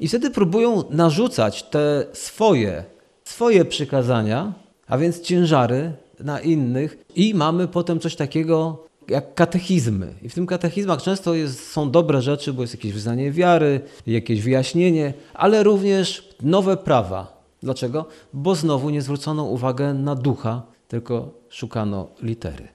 I 0.00 0.08
wtedy 0.08 0.30
próbują 0.30 0.84
narzucać 0.90 1.62
te 1.62 2.06
swoje 2.12 2.95
swoje 3.26 3.64
przykazania, 3.64 4.52
a 4.86 4.98
więc 4.98 5.20
ciężary 5.20 5.92
na 6.20 6.40
innych 6.40 6.98
i 7.16 7.34
mamy 7.34 7.68
potem 7.68 8.00
coś 8.00 8.16
takiego 8.16 8.84
jak 9.08 9.34
katechizmy. 9.34 10.14
I 10.22 10.28
w 10.28 10.34
tym 10.34 10.46
katechizmach 10.46 11.02
często 11.02 11.34
jest, 11.34 11.70
są 11.72 11.90
dobre 11.90 12.22
rzeczy, 12.22 12.52
bo 12.52 12.62
jest 12.62 12.74
jakieś 12.74 12.92
wyznanie 12.92 13.32
wiary, 13.32 13.80
jakieś 14.06 14.42
wyjaśnienie, 14.42 15.14
ale 15.34 15.62
również 15.62 16.28
nowe 16.42 16.76
prawa. 16.76 17.42
Dlaczego? 17.62 18.06
Bo 18.32 18.54
znowu 18.54 18.90
nie 18.90 19.02
zwrócono 19.02 19.44
uwagę 19.44 19.94
na 19.94 20.14
ducha, 20.14 20.62
tylko 20.88 21.30
szukano 21.48 22.08
litery. 22.22 22.68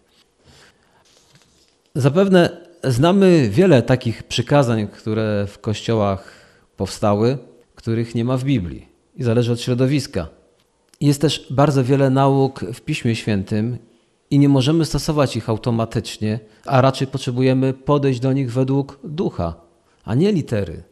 Zapewne 1.96 2.58
znamy 2.84 3.50
wiele 3.50 3.82
takich 3.82 4.24
przykazań, 4.24 4.88
które 4.88 5.48
w 5.48 5.60
kościołach 5.60 6.34
powstały, 6.78 7.38
których 7.76 8.16
nie 8.16 8.26
ma 8.26 8.38
w 8.38 8.44
Biblii. 8.44 8.88
I 9.16 9.24
zależy 9.24 9.52
od 9.52 9.62
środowiska. 9.62 10.41
Jest 11.02 11.22
też 11.22 11.48
bardzo 11.50 11.84
wiele 11.84 12.10
nauk 12.10 12.60
w 12.74 12.82
Piśmie 12.82 13.16
Świętym 13.16 13.78
i 14.30 14.40
nie 14.40 14.50
możemy 14.50 14.86
stosować 14.86 15.36
ich 15.36 15.50
automatycznie, 15.50 16.40
a 16.66 16.82
raczej 16.82 17.08
potrzebujemy 17.08 17.74
podejść 17.74 18.20
do 18.20 18.34
nich 18.34 18.54
według 18.54 19.00
ducha, 19.04 19.54
a 20.06 20.16
nie 20.16 20.32
litery. 20.32 20.84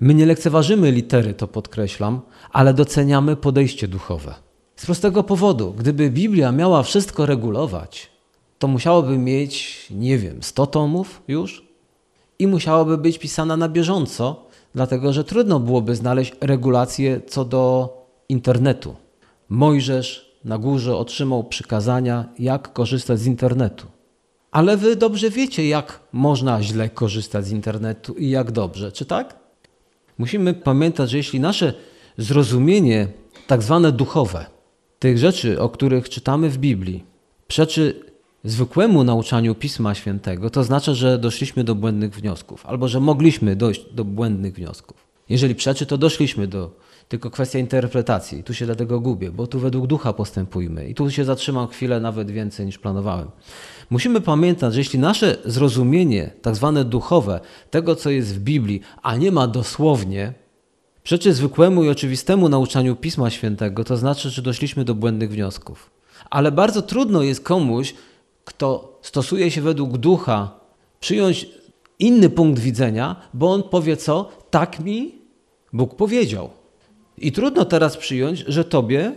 My 0.00 0.14
nie 0.14 0.26
lekceważymy 0.26 0.92
litery, 0.92 1.34
to 1.34 1.48
podkreślam, 1.48 2.20
ale 2.52 2.74
doceniamy 2.74 3.36
podejście 3.36 3.88
duchowe. 3.88 4.34
Z 4.76 4.86
prostego 4.86 5.22
powodu, 5.22 5.74
gdyby 5.78 6.10
Biblia 6.10 6.52
miała 6.52 6.82
wszystko 6.82 7.26
regulować, 7.26 8.10
to 8.58 8.68
musiałoby 8.68 9.18
mieć, 9.18 9.86
nie 9.90 10.18
wiem, 10.18 10.42
100 10.42 10.66
tomów 10.66 11.22
już 11.28 11.64
i 12.38 12.46
musiałaby 12.46 12.98
być 12.98 13.18
pisana 13.18 13.56
na 13.56 13.68
bieżąco, 13.68 14.46
dlatego 14.74 15.12
że 15.12 15.24
trudno 15.24 15.60
byłoby 15.60 15.94
znaleźć 15.94 16.32
regulacje 16.40 17.20
co 17.26 17.44
do 17.44 17.94
internetu. 18.28 19.07
Mojżesz 19.48 20.38
na 20.44 20.58
górze 20.58 20.96
otrzymał 20.96 21.44
przykazania, 21.44 22.28
jak 22.38 22.72
korzystać 22.72 23.20
z 23.20 23.26
internetu. 23.26 23.86
Ale 24.50 24.76
wy 24.76 24.96
dobrze 24.96 25.30
wiecie, 25.30 25.68
jak 25.68 26.00
można 26.12 26.62
źle 26.62 26.88
korzystać 26.88 27.46
z 27.46 27.50
internetu 27.50 28.14
i 28.14 28.30
jak 28.30 28.50
dobrze, 28.50 28.92
czy 28.92 29.04
tak? 29.04 29.38
Musimy 30.18 30.54
pamiętać, 30.54 31.10
że 31.10 31.16
jeśli 31.16 31.40
nasze 31.40 31.72
zrozumienie, 32.18 33.08
tak 33.46 33.62
zwane 33.62 33.92
duchowe, 33.92 34.46
tych 34.98 35.18
rzeczy, 35.18 35.60
o 35.60 35.68
których 35.68 36.08
czytamy 36.08 36.50
w 36.50 36.58
Biblii, 36.58 37.04
przeczy 37.48 38.00
zwykłemu 38.44 39.04
nauczaniu 39.04 39.54
Pisma 39.54 39.94
Świętego, 39.94 40.50
to 40.50 40.64
znaczy, 40.64 40.94
że 40.94 41.18
doszliśmy 41.18 41.64
do 41.64 41.74
błędnych 41.74 42.14
wniosków, 42.14 42.66
albo 42.66 42.88
że 42.88 43.00
mogliśmy 43.00 43.56
dojść 43.56 43.84
do 43.92 44.04
błędnych 44.04 44.54
wniosków. 44.54 44.96
Jeżeli 45.28 45.54
przeczy, 45.54 45.86
to 45.86 45.98
doszliśmy 45.98 46.46
do 46.46 46.70
tylko 47.08 47.30
kwestia 47.30 47.58
interpretacji. 47.58 48.44
Tu 48.44 48.54
się 48.54 48.66
dlatego 48.66 49.00
gubię, 49.00 49.30
bo 49.30 49.46
tu 49.46 49.58
według 49.58 49.86
ducha 49.86 50.12
postępujmy. 50.12 50.88
I 50.88 50.94
tu 50.94 51.10
się 51.10 51.24
zatrzymam 51.24 51.68
chwilę 51.68 52.00
nawet 52.00 52.30
więcej 52.30 52.66
niż 52.66 52.78
planowałem. 52.78 53.30
Musimy 53.90 54.20
pamiętać, 54.20 54.74
że 54.74 54.80
jeśli 54.80 54.98
nasze 54.98 55.36
zrozumienie, 55.44 56.30
tak 56.42 56.56
zwane 56.56 56.84
duchowe, 56.84 57.40
tego 57.70 57.96
co 57.96 58.10
jest 58.10 58.34
w 58.34 58.38
Biblii, 58.38 58.80
a 59.02 59.16
nie 59.16 59.32
ma 59.32 59.46
dosłownie, 59.46 60.32
przeczy 61.02 61.32
zwykłemu 61.34 61.84
i 61.84 61.88
oczywistemu 61.88 62.48
nauczaniu 62.48 62.96
Pisma 62.96 63.30
Świętego, 63.30 63.84
to 63.84 63.96
znaczy, 63.96 64.30
że 64.30 64.42
doszliśmy 64.42 64.84
do 64.84 64.94
błędnych 64.94 65.30
wniosków. 65.30 65.90
Ale 66.30 66.52
bardzo 66.52 66.82
trudno 66.82 67.22
jest 67.22 67.44
komuś, 67.44 67.94
kto 68.44 68.98
stosuje 69.02 69.50
się 69.50 69.60
według 69.62 69.98
ducha, 69.98 70.50
przyjąć 71.00 71.48
inny 71.98 72.30
punkt 72.30 72.60
widzenia, 72.60 73.16
bo 73.34 73.52
on 73.52 73.62
powie 73.62 73.96
co? 73.96 74.28
Tak 74.50 74.80
mi 74.80 75.14
Bóg 75.72 75.94
powiedział. 75.94 76.50
I 77.20 77.32
trudno 77.32 77.64
teraz 77.64 77.96
przyjąć, 77.96 78.38
że 78.38 78.64
tobie, 78.64 79.12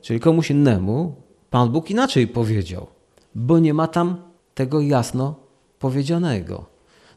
czyli 0.00 0.20
komuś 0.20 0.50
innemu, 0.50 1.14
Pan 1.50 1.70
Bóg 1.70 1.90
inaczej 1.90 2.26
powiedział, 2.26 2.86
bo 3.34 3.58
nie 3.58 3.74
ma 3.74 3.86
tam 3.86 4.16
tego 4.54 4.80
jasno 4.80 5.34
powiedzianego. 5.78 6.66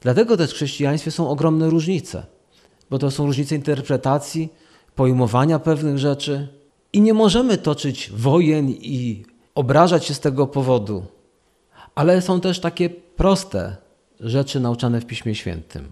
Dlatego 0.02 0.38
też 0.38 0.52
w 0.52 0.54
chrześcijaństwie 0.54 1.12
są 1.12 1.30
ogromne 1.30 1.70
różnice, 1.70 2.26
bo 2.90 3.00
to 3.00 3.12
są 3.12 3.26
różnice 3.26 3.56
interpretacji, 3.56 4.50
pojmowania 4.96 5.60
pewnych 5.60 5.98
rzeczy 5.98 6.48
i 6.94 7.02
nie 7.02 7.14
możemy 7.14 7.58
toczyć 7.58 8.12
wojen 8.12 8.70
i 8.70 9.26
obrażać 9.56 10.06
się 10.06 10.14
z 10.14 10.20
tego 10.20 10.48
powodu. 10.48 11.06
Ale 11.96 12.22
są 12.22 12.42
też 12.42 12.60
takie 12.60 12.90
proste 12.90 13.76
rzeczy 14.20 14.60
nauczane 14.60 15.02
w 15.02 15.06
Piśmie 15.06 15.36
Świętym. 15.36 15.92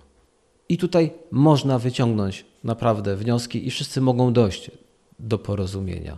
I 0.70 0.78
tutaj 0.78 1.12
można 1.32 1.80
wyciągnąć 1.80 2.46
naprawdę 2.64 3.16
wnioski 3.16 3.68
i 3.68 3.72
wszyscy 3.72 4.02
mogą 4.02 4.34
dojść 4.34 4.72
do 5.20 5.38
porozumienia. 5.38 6.18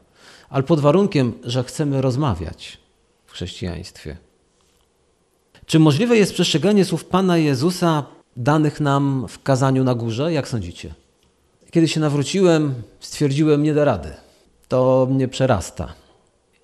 Ale 0.50 0.64
pod 0.64 0.80
warunkiem, 0.80 1.34
że 1.44 1.64
chcemy 1.64 2.02
rozmawiać 2.02 2.78
w 3.26 3.32
chrześcijaństwie. 3.32 4.18
Czy 5.66 5.80
możliwe 5.80 6.18
jest 6.18 6.34
przestrzeganie 6.34 6.86
słów 6.86 7.06
Pana 7.06 7.38
Jezusa 7.38 8.06
danych 8.38 8.80
nam 8.82 9.26
w 9.28 9.44
kazaniu 9.44 9.84
na 9.84 9.96
górze? 9.96 10.34
Jak 10.34 10.48
sądzicie? 10.48 10.94
Kiedy 11.72 11.88
się 11.88 12.00
nawróciłem, 12.00 12.74
stwierdziłem, 13.00 13.64
nie 13.64 13.74
da 13.74 13.86
rady. 13.86 14.10
To 14.68 15.08
mnie 15.12 15.28
przerasta. 15.28 15.94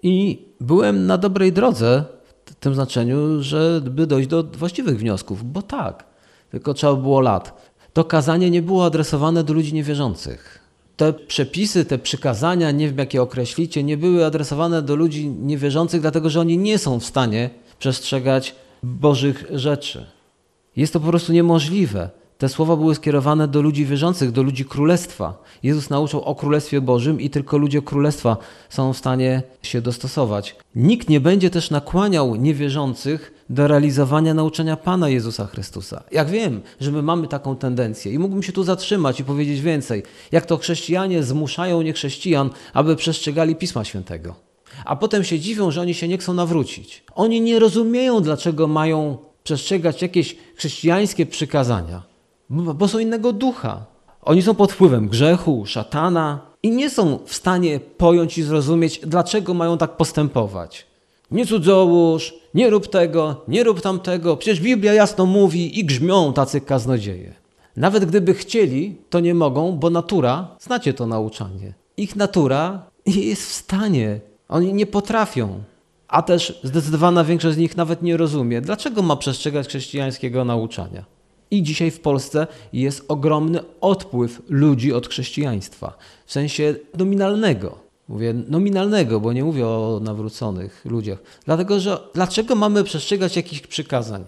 I 0.04 0.46
byłem 0.60 1.06
na 1.06 1.18
dobrej 1.18 1.54
drodze 1.54 2.04
w 2.46 2.56
tym 2.56 2.76
znaczeniu, 2.76 3.42
żeby 3.42 4.08
dojść 4.08 4.30
do 4.30 4.44
właściwych 4.44 5.00
wniosków, 5.00 5.52
bo 5.52 5.62
tak, 5.62 6.06
tylko 6.50 6.74
trzeba 6.74 6.96
było 6.96 7.22
lat 7.22 7.71
to 7.94 8.06
kazanie 8.06 8.50
nie 8.50 8.62
było 8.62 8.86
adresowane 8.86 9.44
do 9.44 9.54
ludzi 9.54 9.74
niewierzących. 9.74 10.60
Te 10.98 11.14
przepisy, 11.14 11.86
te 11.86 11.98
przykazania, 11.98 12.72
nie 12.72 12.88
wiem 12.88 12.98
jak 12.98 13.14
je 13.14 13.22
określicie, 13.22 13.84
nie 13.84 13.98
były 13.98 14.26
adresowane 14.26 14.82
do 14.82 14.96
ludzi 14.96 15.28
niewierzących, 15.28 16.02
dlatego 16.02 16.30
że 16.30 16.40
oni 16.40 16.58
nie 16.58 16.78
są 16.78 17.00
w 17.00 17.06
stanie 17.06 17.50
przestrzegać 17.80 18.56
Bożych 18.84 19.46
rzeczy. 19.52 20.06
Jest 20.76 20.94
to 20.94 21.00
po 21.00 21.08
prostu 21.08 21.34
niemożliwe. 21.34 22.10
Te 22.42 22.50
słowa 22.50 22.76
były 22.76 22.96
skierowane 22.96 23.48
do 23.48 23.62
ludzi 23.62 23.86
wierzących, 23.86 24.32
do 24.32 24.44
ludzi 24.44 24.66
królestwa. 24.66 25.44
Jezus 25.64 25.90
nauczał 25.90 26.24
o 26.24 26.36
Królestwie 26.36 26.82
Bożym 26.82 27.22
i 27.22 27.30
tylko 27.30 27.58
ludzie 27.58 27.82
królestwa 27.82 28.38
są 28.70 28.94
w 28.94 28.98
stanie 28.98 29.44
się 29.64 29.82
dostosować. 29.82 30.56
Nikt 30.76 31.10
nie 31.10 31.20
będzie 31.20 31.50
też 31.50 31.72
nakłaniał 31.72 32.36
niewierzących 32.36 33.46
do 33.50 33.68
realizowania 33.68 34.34
nauczania 34.34 34.78
Pana 34.78 35.10
Jezusa 35.10 35.48
Chrystusa. 35.48 36.04
Jak 36.12 36.30
wiem, 36.30 36.62
że 36.80 36.92
my 36.92 37.02
mamy 37.02 37.28
taką 37.28 37.56
tendencję 37.56 38.14
i 38.14 38.20
mógłbym 38.20 38.44
się 38.44 38.52
tu 38.52 38.64
zatrzymać 38.64 39.20
i 39.20 39.24
powiedzieć 39.24 39.62
więcej, 39.62 40.04
jak 40.32 40.46
to 40.46 40.58
chrześcijanie 40.58 41.24
zmuszają 41.24 41.82
niechrześcijan, 41.82 42.50
aby 42.74 42.96
przestrzegali 42.96 43.56
Pisma 43.56 43.84
Świętego. 43.84 44.36
A 44.86 44.96
potem 44.96 45.24
się 45.24 45.40
dziwią, 45.40 45.72
że 45.72 45.82
oni 45.82 45.94
się 45.94 46.08
nie 46.08 46.18
chcą 46.18 46.34
nawrócić. 46.34 47.04
Oni 47.16 47.42
nie 47.42 47.60
rozumieją, 47.60 48.22
dlaczego 48.22 48.68
mają 48.68 49.18
przestrzegać 49.44 50.02
jakieś 50.02 50.36
chrześcijańskie 50.56 51.26
przykazania 51.26 52.11
bo 52.52 52.88
są 52.88 53.00
innego 53.00 53.34
ducha. 53.34 53.86
Oni 54.22 54.42
są 54.42 54.56
pod 54.56 54.72
wpływem 54.72 55.08
grzechu, 55.08 55.64
szatana 55.66 56.40
i 56.64 56.72
nie 56.72 56.90
są 56.90 57.20
w 57.26 57.36
stanie 57.36 57.80
pojąć 57.80 58.38
i 58.38 58.44
zrozumieć, 58.44 59.02
dlaczego 59.04 59.54
mają 59.54 59.78
tak 59.78 59.98
postępować. 59.98 60.86
Nie 61.32 61.46
cudzołóż, 61.46 62.34
nie 62.54 62.70
rób 62.70 62.88
tego, 62.88 63.42
nie 63.48 63.64
rób 63.64 63.82
tamtego, 63.82 64.38
przecież 64.38 64.62
Biblia 64.62 64.94
jasno 64.94 65.26
mówi 65.26 65.80
i 65.80 65.86
grzmią 65.86 66.34
tacy 66.34 66.62
kaznodzieje. 66.62 67.34
Nawet 67.76 68.06
gdyby 68.06 68.34
chcieli, 68.34 68.98
to 69.10 69.20
nie 69.20 69.36
mogą, 69.36 69.72
bo 69.72 69.90
natura, 69.90 70.48
znacie 70.60 70.94
to 70.94 71.08
nauczanie, 71.08 71.74
ich 71.98 72.16
natura 72.16 72.84
jest 73.06 73.42
w 73.42 73.54
stanie, 73.54 74.20
oni 74.50 74.74
nie 74.74 74.86
potrafią. 74.86 75.64
A 76.08 76.22
też 76.22 76.60
zdecydowana 76.64 77.24
większość 77.24 77.56
z 77.56 77.60
nich 77.60 77.78
nawet 77.78 78.02
nie 78.02 78.18
rozumie, 78.18 78.62
dlaczego 78.62 79.02
ma 79.02 79.16
przestrzegać 79.16 79.68
chrześcijańskiego 79.68 80.46
nauczania. 80.46 81.06
I 81.52 81.64
dzisiaj 81.64 81.92
w 81.92 82.00
Polsce 82.00 82.48
jest 82.74 83.06
ogromny 83.08 83.60
odpływ 83.82 84.42
ludzi 84.50 84.94
od 84.94 85.08
chrześcijaństwa, 85.08 85.98
w 86.26 86.32
sensie 86.32 86.76
nominalnego. 86.98 87.80
Mówię 88.08 88.34
nominalnego, 88.34 89.20
bo 89.20 89.34
nie 89.34 89.44
mówię 89.44 89.68
o 89.68 90.00
nawróconych 90.04 90.86
ludziach. 90.86 91.20
Dlatego, 91.46 91.80
że 91.80 91.98
dlaczego 92.14 92.56
mamy 92.56 92.84
przestrzegać 92.84 93.36
jakichś 93.36 93.62
przykazań? 93.62 94.24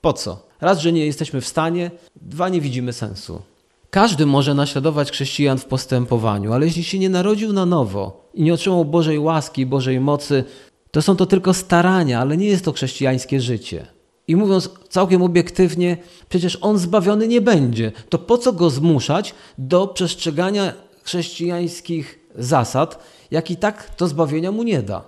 Po 0.00 0.12
co? 0.12 0.48
Raz, 0.60 0.80
że 0.80 0.92
nie 0.92 1.06
jesteśmy 1.06 1.40
w 1.40 1.48
stanie, 1.48 1.90
dwa, 2.16 2.48
nie 2.48 2.60
widzimy 2.60 2.92
sensu. 2.92 3.42
Każdy 3.90 4.26
może 4.26 4.54
naśladować 4.54 5.10
chrześcijan 5.10 5.58
w 5.58 5.64
postępowaniu, 5.64 6.52
ale 6.52 6.66
jeśli 6.66 6.84
się 6.84 6.98
nie 6.98 7.08
narodził 7.08 7.52
na 7.52 7.66
nowo 7.66 8.30
i 8.34 8.42
nie 8.42 8.54
otrzymał 8.54 8.84
Bożej 8.84 9.18
łaski, 9.18 9.66
Bożej 9.66 10.00
mocy, 10.00 10.44
to 10.90 11.02
są 11.02 11.16
to 11.16 11.26
tylko 11.26 11.54
starania, 11.54 12.20
ale 12.20 12.36
nie 12.36 12.46
jest 12.46 12.64
to 12.64 12.72
chrześcijańskie 12.72 13.40
życie. 13.40 13.86
I 14.28 14.36
mówiąc 14.36 14.70
całkiem 14.88 15.22
obiektywnie, 15.22 15.96
przecież 16.28 16.58
on 16.60 16.78
zbawiony 16.78 17.28
nie 17.28 17.40
będzie. 17.40 17.92
To 18.08 18.18
po 18.18 18.38
co 18.38 18.52
go 18.52 18.70
zmuszać 18.70 19.34
do 19.58 19.86
przestrzegania 19.86 20.72
chrześcijańskich 21.02 22.18
zasad, 22.34 23.04
jak 23.30 23.50
i 23.50 23.56
tak 23.56 23.94
to 23.96 24.08
zbawienia 24.08 24.52
mu 24.52 24.62
nie 24.62 24.82
da? 24.82 25.04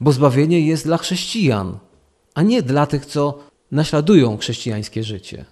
Bo 0.00 0.12
zbawienie 0.12 0.60
jest 0.60 0.84
dla 0.84 0.98
chrześcijan, 0.98 1.78
a 2.34 2.42
nie 2.42 2.62
dla 2.62 2.86
tych, 2.86 3.06
co 3.06 3.38
naśladują 3.70 4.36
chrześcijańskie 4.36 5.04
życie. 5.04 5.44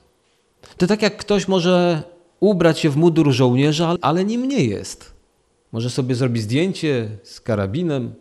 To 0.77 0.87
tak 0.87 1.03
jak 1.03 1.17
ktoś 1.17 1.49
może 1.49 2.03
ubrać 2.41 2.79
się 2.79 2.91
w 2.91 2.97
mundur 2.97 3.33
żołnierza, 3.33 3.95
ale 4.01 4.25
nim 4.25 4.49
nie 4.49 4.65
jest. 4.65 5.13
Może 5.73 5.91
sobie 5.91 6.15
zrobić 6.15 6.43
zdjęcie 6.43 7.09
z 7.23 7.41
karabinem, 7.41 8.15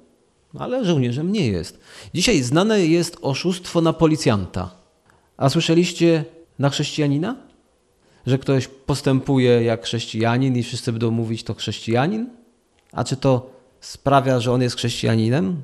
ale 0.60 0.86
żołnierzem 0.86 1.32
nie 1.32 1.48
jest. 1.48 1.80
Dzisiaj 2.13 2.42
znane 2.42 2.86
jest 2.86 3.18
oszustwo 3.22 3.82
na 3.82 3.94
policjanta. 3.94 4.87
A 5.38 5.50
słyszeliście 5.50 6.25
na 6.60 6.70
chrześcijanina? 6.70 7.36
Że 8.27 8.38
ktoś 8.38 8.67
postępuje 8.67 9.63
jak 9.63 9.84
chrześcijanin 9.84 10.58
i 10.58 10.63
wszyscy 10.63 10.91
będą 10.91 11.12
mówić 11.12 11.44
to 11.44 11.53
chrześcijanin? 11.53 12.29
A 12.91 13.03
czy 13.03 13.17
to 13.17 13.50
sprawia, 13.82 14.39
że 14.39 14.51
on 14.51 14.62
jest 14.62 14.75
chrześcijaninem? 14.75 15.62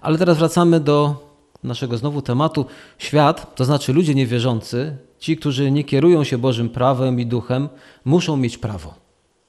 Ale 0.00 0.18
teraz 0.18 0.38
wracamy 0.38 0.80
do 0.80 1.28
naszego 1.62 1.98
znowu 1.98 2.22
tematu. 2.22 2.66
Świat, 2.98 3.54
to 3.54 3.64
znaczy 3.64 3.92
ludzie 3.92 4.14
niewierzący, 4.14 4.96
ci, 5.18 5.36
którzy 5.36 5.70
nie 5.70 5.84
kierują 5.84 6.24
się 6.24 6.38
Bożym 6.38 6.68
prawem 6.68 7.20
i 7.20 7.26
duchem, 7.26 7.68
muszą 8.04 8.36
mieć 8.36 8.58
prawo. 8.58 8.94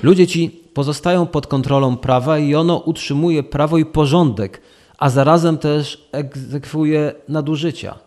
Ludzie 0.03 0.27
ci 0.27 0.49
pozostają 0.49 1.25
pod 1.25 1.47
kontrolą 1.47 1.97
prawa 1.97 2.39
i 2.39 2.55
ono 2.55 2.77
utrzymuje 2.77 3.43
prawo 3.43 3.77
i 3.77 3.85
porządek, 3.85 4.61
a 4.97 5.09
zarazem 5.09 5.57
też 5.57 6.09
egzekwuje 6.11 7.13
nadużycia. 7.29 8.02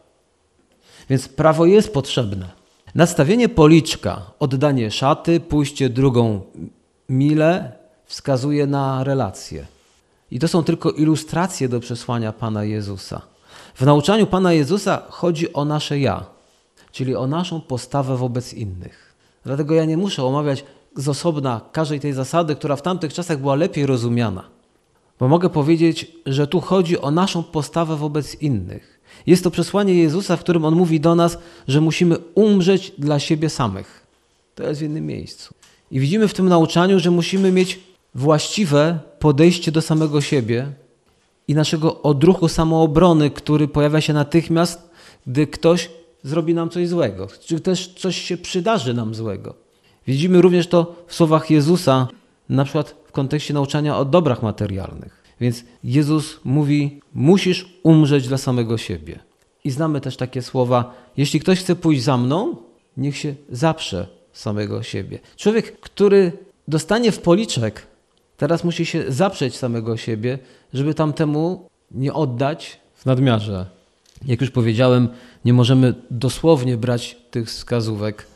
Więc 1.10 1.28
prawo 1.28 1.66
jest 1.66 1.92
potrzebne. 1.92 2.50
Nastawienie 2.94 3.48
policzka, 3.48 4.22
oddanie 4.38 4.90
szaty, 4.90 5.40
pójście 5.40 5.88
drugą 5.88 6.40
milę 7.08 7.72
wskazuje 8.04 8.66
na 8.66 9.04
relacje. 9.04 9.66
I 10.30 10.38
to 10.38 10.48
są 10.48 10.64
tylko 10.64 10.90
ilustracje 10.90 11.68
do 11.68 11.80
przesłania 11.80 12.32
Pana 12.32 12.64
Jezusa. 12.64 13.22
W 13.74 13.82
nauczaniu 13.82 14.26
Pana 14.26 14.52
Jezusa 14.52 15.02
chodzi 15.08 15.52
o 15.52 15.64
nasze 15.64 15.98
ja, 15.98 16.24
czyli 16.92 17.16
o 17.16 17.26
naszą 17.26 17.60
postawę 17.60 18.16
wobec 18.16 18.54
innych. 18.54 19.14
Dlatego 19.44 19.74
ja 19.74 19.84
nie 19.84 19.96
muszę 19.96 20.24
omawiać 20.24 20.64
z 20.96 21.08
osobna 21.08 21.60
każdej 21.72 22.00
tej 22.00 22.12
zasady, 22.12 22.56
która 22.56 22.76
w 22.76 22.82
tamtych 22.82 23.14
czasach 23.14 23.40
była 23.40 23.54
lepiej 23.54 23.86
rozumiana. 23.86 24.44
Bo 25.18 25.28
mogę 25.28 25.50
powiedzieć, 25.50 26.12
że 26.26 26.46
tu 26.46 26.60
chodzi 26.60 27.00
o 27.00 27.10
naszą 27.10 27.42
postawę 27.42 27.96
wobec 27.96 28.34
innych. 28.34 28.95
Jest 29.26 29.44
to 29.44 29.50
przesłanie 29.50 29.94
Jezusa, 29.94 30.36
w 30.36 30.40
którym 30.40 30.64
On 30.64 30.74
mówi 30.74 31.00
do 31.00 31.14
nas, 31.14 31.38
że 31.68 31.80
musimy 31.80 32.16
umrzeć 32.34 32.92
dla 32.98 33.18
siebie 33.18 33.50
samych. 33.50 34.06
To 34.54 34.62
jest 34.62 34.80
w 34.80 34.84
innym 34.84 35.06
miejscu. 35.06 35.54
I 35.90 36.00
widzimy 36.00 36.28
w 36.28 36.34
tym 36.34 36.48
nauczaniu, 36.48 37.00
że 37.00 37.10
musimy 37.10 37.52
mieć 37.52 37.80
właściwe 38.14 38.98
podejście 39.18 39.72
do 39.72 39.82
samego 39.82 40.20
siebie 40.20 40.66
i 41.48 41.54
naszego 41.54 42.02
odruchu 42.02 42.48
samoobrony, 42.48 43.30
który 43.30 43.68
pojawia 43.68 44.00
się 44.00 44.12
natychmiast, 44.12 44.90
gdy 45.26 45.46
ktoś 45.46 45.90
zrobi 46.22 46.54
nam 46.54 46.70
coś 46.70 46.88
złego, 46.88 47.28
czy 47.46 47.60
też 47.60 47.94
coś 47.94 48.16
się 48.16 48.36
przydarzy 48.36 48.94
nam 48.94 49.14
złego. 49.14 49.54
Widzimy 50.06 50.42
również 50.42 50.66
to 50.66 50.94
w 51.06 51.14
słowach 51.14 51.50
Jezusa, 51.50 52.08
na 52.48 52.64
przykład 52.64 52.94
w 53.06 53.12
kontekście 53.12 53.54
nauczania 53.54 53.98
o 53.98 54.04
dobrach 54.04 54.42
materialnych. 54.42 55.25
Więc 55.40 55.64
Jezus 55.84 56.40
mówi: 56.44 57.00
Musisz 57.14 57.66
umrzeć 57.82 58.28
dla 58.28 58.38
samego 58.38 58.78
siebie. 58.78 59.18
I 59.64 59.70
znamy 59.70 60.00
też 60.00 60.16
takie 60.16 60.42
słowa: 60.42 60.94
Jeśli 61.16 61.40
ktoś 61.40 61.60
chce 61.60 61.76
pójść 61.76 62.02
za 62.02 62.16
mną, 62.16 62.56
niech 62.96 63.16
się 63.16 63.34
zaprze 63.50 64.06
samego 64.32 64.82
siebie. 64.82 65.18
Człowiek, 65.36 65.80
który 65.80 66.32
dostanie 66.68 67.12
w 67.12 67.18
policzek, 67.18 67.86
teraz 68.36 68.64
musi 68.64 68.86
się 68.86 69.04
zaprzeć 69.08 69.56
samego 69.56 69.96
siebie, 69.96 70.38
żeby 70.74 70.94
tamtemu 70.94 71.68
nie 71.90 72.12
oddać 72.12 72.80
w 72.94 73.06
nadmiarze. 73.06 73.66
Jak 74.26 74.40
już 74.40 74.50
powiedziałem, 74.50 75.08
nie 75.44 75.52
możemy 75.52 75.94
dosłownie 76.10 76.76
brać 76.76 77.16
tych 77.30 77.48
wskazówek 77.48 78.26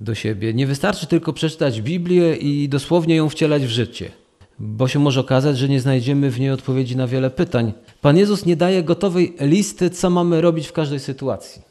do 0.00 0.14
siebie. 0.14 0.54
Nie 0.54 0.66
wystarczy 0.66 1.06
tylko 1.06 1.32
przeczytać 1.32 1.82
Biblię 1.82 2.36
i 2.36 2.68
dosłownie 2.68 3.16
ją 3.16 3.28
wcielać 3.28 3.62
w 3.62 3.68
życie 3.68 4.10
bo 4.58 4.88
się 4.88 4.98
może 4.98 5.20
okazać, 5.20 5.58
że 5.58 5.68
nie 5.68 5.80
znajdziemy 5.80 6.30
w 6.30 6.40
niej 6.40 6.50
odpowiedzi 6.50 6.96
na 6.96 7.06
wiele 7.06 7.30
pytań. 7.30 7.72
Pan 8.00 8.16
Jezus 8.16 8.46
nie 8.46 8.56
daje 8.56 8.82
gotowej 8.82 9.36
listy, 9.40 9.90
co 9.90 10.10
mamy 10.10 10.40
robić 10.40 10.66
w 10.66 10.72
każdej 10.72 11.00
sytuacji, 11.00 11.62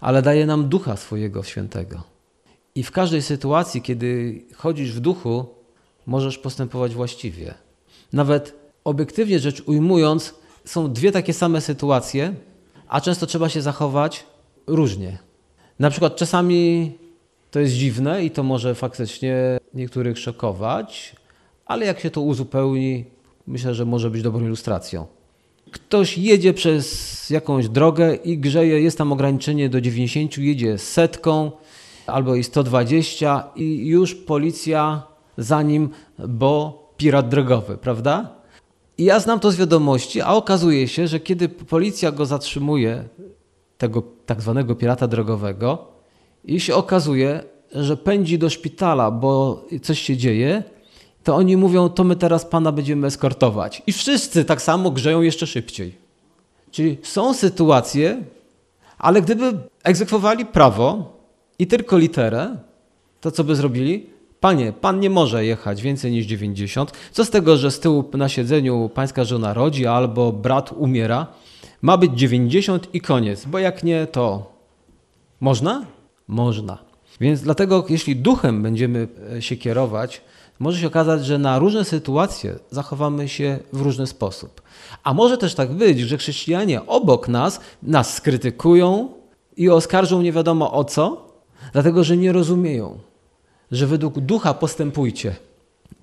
ale 0.00 0.22
daje 0.22 0.46
nam 0.46 0.68
ducha 0.68 0.96
swojego 0.96 1.42
świętego. 1.42 2.02
I 2.74 2.82
w 2.82 2.90
każdej 2.90 3.22
sytuacji, 3.22 3.82
kiedy 3.82 4.40
chodzisz 4.54 4.92
w 4.92 5.00
duchu, 5.00 5.46
możesz 6.06 6.38
postępować 6.38 6.94
właściwie. 6.94 7.54
Nawet 8.12 8.54
obiektywnie 8.84 9.38
rzecz 9.38 9.62
ujmując, 9.66 10.34
są 10.64 10.92
dwie 10.92 11.12
takie 11.12 11.32
same 11.32 11.60
sytuacje, 11.60 12.34
a 12.88 13.00
często 13.00 13.26
trzeba 13.26 13.48
się 13.48 13.62
zachować 13.62 14.24
różnie. 14.66 15.18
Na 15.78 15.90
przykład 15.90 16.16
czasami 16.16 16.92
to 17.50 17.60
jest 17.60 17.74
dziwne 17.74 18.24
i 18.24 18.30
to 18.30 18.42
może 18.42 18.74
faktycznie 18.74 19.58
niektórych 19.74 20.18
szokować, 20.18 21.16
ale 21.66 21.86
jak 21.86 22.00
się 22.00 22.10
to 22.10 22.20
uzupełni, 22.20 23.04
myślę, 23.46 23.74
że 23.74 23.84
może 23.84 24.10
być 24.10 24.22
dobrą 24.22 24.44
ilustracją. 24.44 25.06
Ktoś 25.70 26.18
jedzie 26.18 26.54
przez 26.54 27.30
jakąś 27.30 27.68
drogę 27.68 28.14
i 28.14 28.38
grzeje, 28.38 28.80
jest 28.80 28.98
tam 28.98 29.12
ograniczenie 29.12 29.68
do 29.68 29.80
90, 29.80 30.38
jedzie 30.38 30.78
setką 30.78 31.50
albo 32.06 32.34
i 32.34 32.44
120 32.44 33.44
i 33.56 33.86
już 33.86 34.14
policja 34.14 35.02
za 35.38 35.62
nim, 35.62 35.88
bo 36.28 36.82
pirat 36.96 37.28
drogowy, 37.28 37.76
prawda? 37.76 38.36
I 38.98 39.04
ja 39.04 39.20
znam 39.20 39.40
to 39.40 39.50
z 39.50 39.56
wiadomości, 39.56 40.20
a 40.20 40.28
okazuje 40.28 40.88
się, 40.88 41.06
że 41.06 41.20
kiedy 41.20 41.48
policja 41.48 42.12
go 42.12 42.26
zatrzymuje, 42.26 43.04
tego 43.78 44.02
tak 44.26 44.40
zwanego 44.40 44.74
pirata 44.74 45.08
drogowego, 45.08 45.88
i 46.44 46.60
się 46.60 46.74
okazuje, 46.74 47.42
że 47.72 47.96
pędzi 47.96 48.38
do 48.38 48.50
szpitala, 48.50 49.10
bo 49.10 49.64
coś 49.82 50.00
się 50.00 50.16
dzieje, 50.16 50.62
to 51.26 51.36
oni 51.36 51.56
mówią, 51.56 51.88
to 51.88 52.04
my 52.04 52.16
teraz 52.16 52.44
Pana 52.44 52.72
będziemy 52.72 53.06
eskortować. 53.06 53.82
I 53.86 53.92
wszyscy 53.92 54.44
tak 54.44 54.62
samo 54.62 54.90
grzeją 54.90 55.22
jeszcze 55.22 55.46
szybciej. 55.46 55.94
Czyli 56.70 56.98
są 57.02 57.34
sytuacje, 57.34 58.22
ale 58.98 59.22
gdyby 59.22 59.58
egzekwowali 59.84 60.46
prawo 60.46 61.12
i 61.58 61.66
tylko 61.66 61.98
literę, 61.98 62.56
to 63.20 63.30
co 63.30 63.44
by 63.44 63.56
zrobili? 63.56 64.06
Panie, 64.40 64.72
pan 64.72 65.00
nie 65.00 65.10
może 65.10 65.44
jechać 65.44 65.82
więcej 65.82 66.12
niż 66.12 66.26
90. 66.26 66.92
Co 67.12 67.24
z 67.24 67.30
tego, 67.30 67.56
że 67.56 67.70
z 67.70 67.80
tyłu 67.80 68.04
na 68.14 68.28
siedzeniu 68.28 68.90
pańska 68.94 69.24
żona 69.24 69.54
rodzi 69.54 69.86
albo 69.86 70.32
brat 70.32 70.72
umiera? 70.72 71.26
Ma 71.82 71.96
być 71.96 72.12
90 72.14 72.94
i 72.94 73.00
koniec, 73.00 73.44
bo 73.44 73.58
jak 73.58 73.84
nie, 73.84 74.06
to 74.06 74.52
można? 75.40 75.86
Można. 76.28 76.78
Więc 77.20 77.40
dlatego, 77.40 77.84
jeśli 77.88 78.16
duchem 78.16 78.62
będziemy 78.62 79.08
e, 79.32 79.42
się 79.42 79.56
kierować, 79.56 80.20
może 80.58 80.80
się 80.80 80.86
okazać, 80.86 81.26
że 81.26 81.38
na 81.38 81.58
różne 81.58 81.84
sytuacje 81.84 82.58
zachowamy 82.70 83.28
się 83.28 83.58
w 83.72 83.80
różny 83.80 84.06
sposób. 84.06 84.62
A 85.02 85.14
może 85.14 85.38
też 85.38 85.54
tak 85.54 85.72
być, 85.72 86.00
że 86.00 86.18
chrześcijanie 86.18 86.86
obok 86.86 87.28
nas 87.28 87.60
nas 87.82 88.14
skrytykują 88.14 89.08
i 89.56 89.68
oskarżą 89.70 90.22
nie 90.22 90.32
wiadomo 90.32 90.72
o 90.72 90.84
co, 90.84 91.32
dlatego 91.72 92.04
że 92.04 92.16
nie 92.16 92.32
rozumieją, 92.32 92.98
że 93.72 93.86
według 93.86 94.20
ducha 94.20 94.54
postępujcie. 94.54 95.36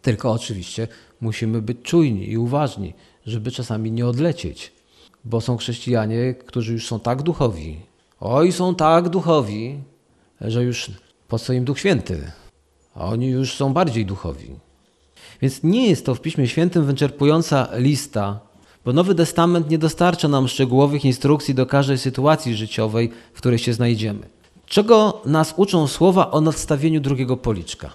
Tylko 0.02 0.32
oczywiście 0.32 0.88
musimy 1.22 1.62
być 1.62 1.78
czujni 1.84 2.30
i 2.30 2.38
uważni, 2.38 2.94
żeby 3.26 3.52
czasami 3.52 3.92
nie 3.92 4.08
odlecieć, 4.08 4.72
bo 5.26 5.42
są 5.42 5.58
chrześcijanie, 5.58 6.34
którzy 6.34 6.74
już 6.74 6.88
są 6.88 7.00
tak 7.00 7.22
duchowi, 7.22 7.80
oj, 8.20 8.52
są 8.52 8.76
tak 8.76 9.10
duchowi, 9.10 9.80
że 10.42 10.64
już 10.64 10.92
po 11.34 11.40
co 11.40 11.54
im 11.54 11.66
Duch 11.66 11.80
Święty, 11.80 12.32
a 12.96 13.06
oni 13.06 13.28
już 13.28 13.54
są 13.54 13.74
bardziej 13.74 14.06
duchowi. 14.06 14.56
Więc 15.42 15.64
nie 15.64 15.88
jest 15.88 16.06
to 16.06 16.16
w 16.16 16.22
Piśmie 16.22 16.48
Świętym 16.48 16.86
wyczerpująca 16.86 17.68
lista, 17.74 18.40
bo 18.86 18.94
Nowy 18.94 19.16
Testament 19.16 19.70
nie 19.70 19.78
dostarcza 19.78 20.28
nam 20.28 20.48
szczegółowych 20.48 21.06
instrukcji 21.06 21.56
do 21.56 21.66
każdej 21.66 21.98
sytuacji 21.98 22.56
życiowej, 22.56 23.12
w 23.34 23.38
której 23.38 23.60
się 23.60 23.74
znajdziemy. 23.74 24.20
Czego 24.66 25.22
nas 25.26 25.54
uczą 25.58 25.88
słowa 25.88 26.32
o 26.32 26.42
nadstawieniu 26.42 27.02
drugiego 27.02 27.38
policzka? 27.38 27.90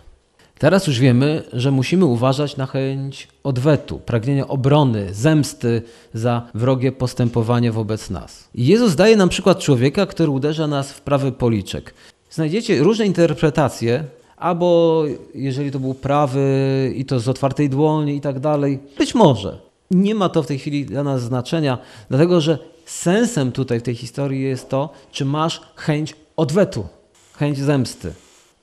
Teraz 0.59 0.87
już 0.87 0.99
wiemy, 0.99 1.43
że 1.53 1.71
musimy 1.71 2.05
uważać 2.05 2.57
na 2.57 2.67
chęć 2.67 3.29
odwetu, 3.45 3.99
pragnienia 3.99 4.49
obrony, 4.49 5.15
zemsty 5.15 5.83
za 6.15 6.43
wrogie 6.55 6.93
postępowanie 6.93 7.73
wobec 7.73 8.11
nas. 8.11 8.49
Jezus 8.55 8.95
daje 8.97 9.17
nam 9.17 9.29
przykład 9.29 9.59
człowieka, 9.59 10.07
który 10.07 10.31
uderza 10.31 10.67
nas 10.67 10.93
w 10.93 11.01
prawy 11.01 11.33
policzek. 11.33 11.95
Znajdziecie 12.31 12.83
różne 12.83 13.07
interpretacje, 13.07 14.05
albo 14.37 15.05
jeżeli 15.35 15.71
to 15.71 15.81
był 15.81 15.95
prawy 15.95 16.93
i 16.97 17.05
to 17.05 17.21
z 17.21 17.29
otwartej 17.29 17.71
dłoni 17.71 18.17
i 18.17 18.21
tak 18.21 18.41
dalej. 18.41 18.79
Być 18.99 19.15
może. 19.15 19.59
Nie 19.91 20.15
ma 20.15 20.29
to 20.29 20.43
w 20.43 20.47
tej 20.47 20.59
chwili 20.59 20.87
dla 20.87 21.03
nas 21.03 21.23
znaczenia, 21.23 21.79
dlatego 22.09 22.41
że 22.41 22.59
sensem 22.87 23.53
tutaj 23.53 23.81
w 23.81 23.83
tej 23.83 23.95
historii 23.95 24.43
jest 24.43 24.69
to, 24.69 24.91
czy 25.13 25.25
masz 25.25 25.61
chęć 25.77 26.17
odwetu, 26.37 26.87
chęć 27.33 27.59
zemsty. 27.59 28.13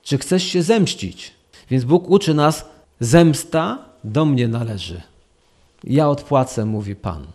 Czy 0.02 0.18
chcesz 0.18 0.42
się 0.42 0.62
zemścić? 0.62 1.34
Więc 1.70 1.84
Bóg 1.84 2.10
uczy 2.10 2.34
nas, 2.34 2.64
zemsta 3.00 3.78
do 4.04 4.24
mnie 4.24 4.48
należy. 4.48 5.02
Ja 5.84 6.08
odpłacę, 6.08 6.64
mówi 6.64 6.96
Pan. 6.96 7.26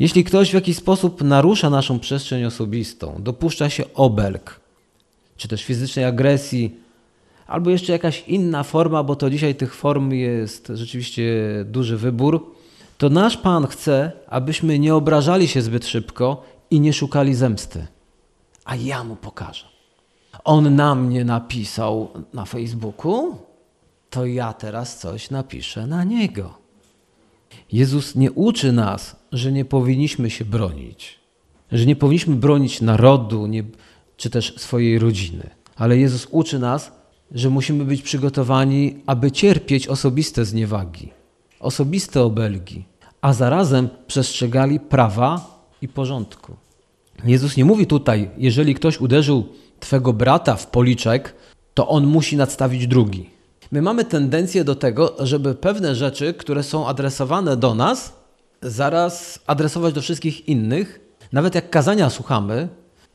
Jeśli 0.00 0.24
ktoś 0.24 0.50
w 0.50 0.54
jakiś 0.54 0.76
sposób 0.76 1.22
narusza 1.22 1.70
naszą 1.70 1.98
przestrzeń 1.98 2.44
osobistą, 2.44 3.14
dopuszcza 3.18 3.70
się 3.70 3.84
obelg, 3.94 4.60
czy 5.36 5.48
też 5.48 5.64
fizycznej 5.64 6.04
agresji, 6.04 6.76
albo 7.46 7.70
jeszcze 7.70 7.92
jakaś 7.92 8.24
inna 8.26 8.62
forma, 8.62 9.02
bo 9.02 9.16
to 9.16 9.30
dzisiaj 9.30 9.54
tych 9.54 9.74
form 9.74 10.10
jest 10.12 10.72
rzeczywiście 10.74 11.24
duży 11.64 11.96
wybór, 11.96 12.54
to 12.98 13.08
nasz 13.08 13.36
Pan 13.36 13.66
chce, 13.66 14.12
abyśmy 14.28 14.78
nie 14.78 14.94
obrażali 14.94 15.48
się 15.48 15.62
zbyt 15.62 15.86
szybko 15.86 16.44
i 16.70 16.80
nie 16.80 16.92
szukali 16.92 17.34
zemsty. 17.34 17.86
A 18.64 18.76
ja 18.76 19.04
mu 19.04 19.16
pokażę. 19.16 19.66
On 20.44 20.76
na 20.76 20.94
mnie 20.94 21.24
napisał 21.24 22.08
na 22.34 22.44
Facebooku, 22.44 23.36
to 24.10 24.26
ja 24.26 24.52
teraz 24.52 24.98
coś 24.98 25.30
napiszę 25.30 25.86
na 25.86 26.04
niego. 26.04 26.59
Jezus 27.72 28.14
nie 28.14 28.32
uczy 28.32 28.72
nas, 28.72 29.16
że 29.32 29.52
nie 29.52 29.64
powinniśmy 29.64 30.30
się 30.30 30.44
bronić, 30.44 31.18
że 31.72 31.86
nie 31.86 31.96
powinniśmy 31.96 32.36
bronić 32.36 32.80
narodu 32.80 33.46
nie, 33.46 33.64
czy 34.16 34.30
też 34.30 34.54
swojej 34.56 34.98
rodziny, 34.98 35.50
ale 35.76 35.98
Jezus 35.98 36.26
uczy 36.30 36.58
nas, 36.58 36.92
że 37.32 37.50
musimy 37.50 37.84
być 37.84 38.02
przygotowani, 38.02 38.96
aby 39.06 39.32
cierpieć 39.32 39.88
osobiste 39.88 40.44
zniewagi, 40.44 41.08
osobiste 41.60 42.22
obelgi, 42.22 42.84
a 43.20 43.32
zarazem 43.32 43.88
przestrzegali 44.06 44.80
prawa 44.80 45.60
i 45.82 45.88
porządku. 45.88 46.56
Jezus 47.24 47.56
nie 47.56 47.64
mówi 47.64 47.86
tutaj, 47.86 48.30
jeżeli 48.38 48.74
ktoś 48.74 49.00
uderzył 49.00 49.48
twego 49.80 50.12
brata 50.12 50.56
w 50.56 50.66
policzek, 50.66 51.34
to 51.74 51.88
on 51.88 52.06
musi 52.06 52.36
nadstawić 52.36 52.86
drugi. 52.86 53.30
My 53.72 53.82
mamy 53.82 54.04
tendencję 54.04 54.64
do 54.64 54.74
tego, 54.74 55.14
żeby 55.18 55.54
pewne 55.54 55.94
rzeczy, 55.94 56.34
które 56.34 56.62
są 56.62 56.86
adresowane 56.86 57.56
do 57.56 57.74
nas, 57.74 58.12
zaraz 58.62 59.38
adresować 59.46 59.94
do 59.94 60.02
wszystkich 60.02 60.48
innych. 60.48 61.00
Nawet 61.32 61.54
jak 61.54 61.70
kazania 61.70 62.10
słuchamy, 62.10 62.68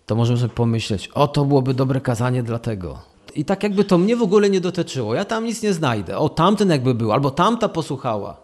to 0.05 0.15
możemy 0.15 0.39
sobie 0.39 0.53
pomyśleć, 0.53 1.07
o 1.07 1.27
to 1.27 1.45
byłoby 1.45 1.73
dobre 1.73 2.01
kazanie 2.01 2.43
dla 2.43 2.59
tego. 2.59 2.99
I 3.35 3.45
tak 3.45 3.63
jakby 3.63 3.83
to 3.83 3.97
mnie 3.97 4.15
w 4.15 4.21
ogóle 4.21 4.49
nie 4.49 4.61
dotyczyło. 4.61 5.15
Ja 5.15 5.25
tam 5.25 5.45
nic 5.45 5.61
nie 5.61 5.73
znajdę. 5.73 6.17
O, 6.17 6.29
tamten 6.29 6.69
jakby 6.69 6.93
był, 6.93 7.11
albo 7.11 7.31
tamta 7.31 7.69
posłuchała. 7.69 8.37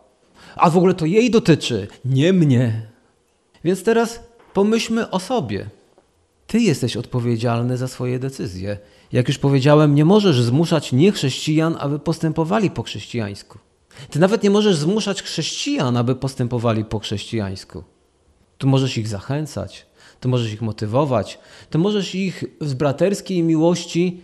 A 0.56 0.70
w 0.70 0.78
ogóle 0.78 0.94
to 0.94 1.06
jej 1.06 1.32
dotyczy, 1.32 1.88
nie 2.06 2.34
mnie. 2.34 2.82
Więc 3.64 3.84
teraz 3.84 4.20
pomyślmy 4.54 5.10
o 5.10 5.20
sobie. 5.20 5.70
Ty 6.48 6.60
jesteś 6.60 6.98
odpowiedzialny 6.98 7.78
za 7.78 7.88
swoje 7.88 8.20
decyzje. 8.20 8.78
Jak 9.13 9.28
już 9.28 9.38
powiedziałem, 9.38 9.95
nie 9.95 10.06
możesz 10.06 10.41
zmuszać 10.41 10.91
niechrześcijan, 10.91 11.78
aby 11.80 12.00
postępowali 12.00 12.71
po 12.71 12.84
chrześcijańsku. 12.84 13.60
Ty 14.10 14.19
nawet 14.19 14.43
nie 14.43 14.50
możesz 14.50 14.76
zmuszać 14.76 15.24
chrześcijan, 15.24 15.97
aby 15.97 16.15
postępowali 16.15 16.86
po 16.86 17.00
chrześcijańsku. 17.00 17.84
Tu 18.58 18.67
możesz 18.67 18.97
ich 18.97 19.08
zachęcać, 19.08 19.86
tu 20.19 20.30
możesz 20.30 20.54
ich 20.54 20.62
motywować, 20.62 21.39
tu 21.69 21.80
możesz 21.80 22.15
ich 22.15 22.43
z 22.62 22.74
braterskiej 22.74 23.43
miłości 23.43 24.21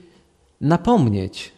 napomnieć. 0.62 1.52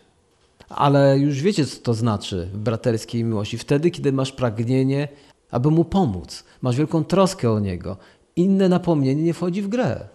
Ale 0.69 1.19
już 1.19 1.41
wiecie, 1.41 1.65
co 1.65 1.79
to 1.79 1.93
znaczy 1.93 2.49
w 2.53 2.57
braterskiej 2.57 3.23
miłości. 3.23 3.57
Wtedy, 3.57 3.91
kiedy 3.91 4.11
masz 4.11 4.31
pragnienie, 4.31 5.07
aby 5.51 5.71
mu 5.71 5.85
pomóc, 5.85 6.43
masz 6.61 6.75
wielką 6.75 7.03
troskę 7.03 7.51
o 7.51 7.59
niego. 7.59 7.97
Inne 8.35 8.69
napomnienie 8.69 9.23
nie 9.23 9.33
wchodzi 9.33 9.61
w 9.61 9.67
grę. 9.67 10.07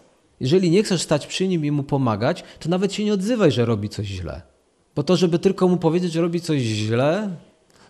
Jeżeli 0.44 0.70
nie 0.70 0.82
chcesz 0.82 1.02
stać 1.02 1.26
przy 1.26 1.48
nim 1.48 1.64
i 1.64 1.70
mu 1.70 1.82
pomagać, 1.82 2.44
to 2.60 2.68
nawet 2.68 2.92
się 2.92 3.04
nie 3.04 3.14
odzywaj, 3.14 3.52
że 3.52 3.64
robi 3.64 3.88
coś 3.88 4.06
źle. 4.06 4.42
Bo 4.96 5.02
to, 5.02 5.16
żeby 5.16 5.38
tylko 5.38 5.68
mu 5.68 5.76
powiedzieć, 5.76 6.12
że 6.12 6.20
robi 6.20 6.40
coś 6.40 6.60
źle, 6.60 7.30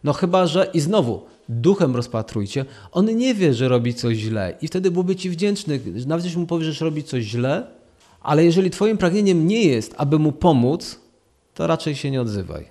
no 0.04 0.12
chyba, 0.12 0.46
że 0.46 0.70
i 0.74 0.80
znowu 0.80 1.22
duchem 1.48 1.96
rozpatrujcie, 1.96 2.64
on 2.92 3.16
nie 3.16 3.34
wie, 3.34 3.54
że 3.54 3.68
robi 3.68 3.94
coś 3.94 4.16
źle 4.16 4.54
i 4.60 4.68
wtedy 4.68 4.90
byłby 4.90 5.16
ci 5.16 5.30
wdzięczny, 5.30 5.80
nawet 6.06 6.24
jeśli 6.24 6.40
mu 6.40 6.46
powiesz, 6.46 6.78
że 6.78 6.84
robi 6.84 7.04
coś 7.04 7.24
źle, 7.24 7.66
ale 8.20 8.44
jeżeli 8.44 8.70
twoim 8.70 8.98
pragnieniem 8.98 9.46
nie 9.46 9.64
jest, 9.64 9.94
aby 9.96 10.18
mu 10.18 10.32
pomóc, 10.32 11.00
to 11.54 11.66
raczej 11.66 11.94
się 11.94 12.10
nie 12.10 12.20
odzywaj. 12.20 12.68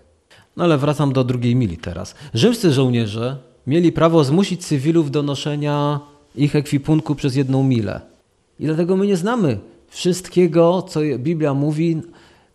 No 0.57 0.63
ale 0.63 0.77
wracam 0.77 1.13
do 1.13 1.23
drugiej 1.23 1.55
mili 1.55 1.77
teraz. 1.77 2.15
Rzymscy 2.33 2.73
żołnierze 2.73 3.37
mieli 3.67 3.91
prawo 3.91 4.23
zmusić 4.23 4.65
cywilów 4.65 5.11
do 5.11 5.23
noszenia 5.23 5.99
ich 6.35 6.55
ekwipunku 6.55 7.15
przez 7.15 7.35
jedną 7.35 7.63
milę. 7.63 8.01
I 8.59 8.65
dlatego 8.65 8.97
my 8.97 9.07
nie 9.07 9.17
znamy 9.17 9.72
wszystkiego, 9.93 10.81
co 10.81 10.99
Biblia 11.17 11.53
mówi, 11.53 12.01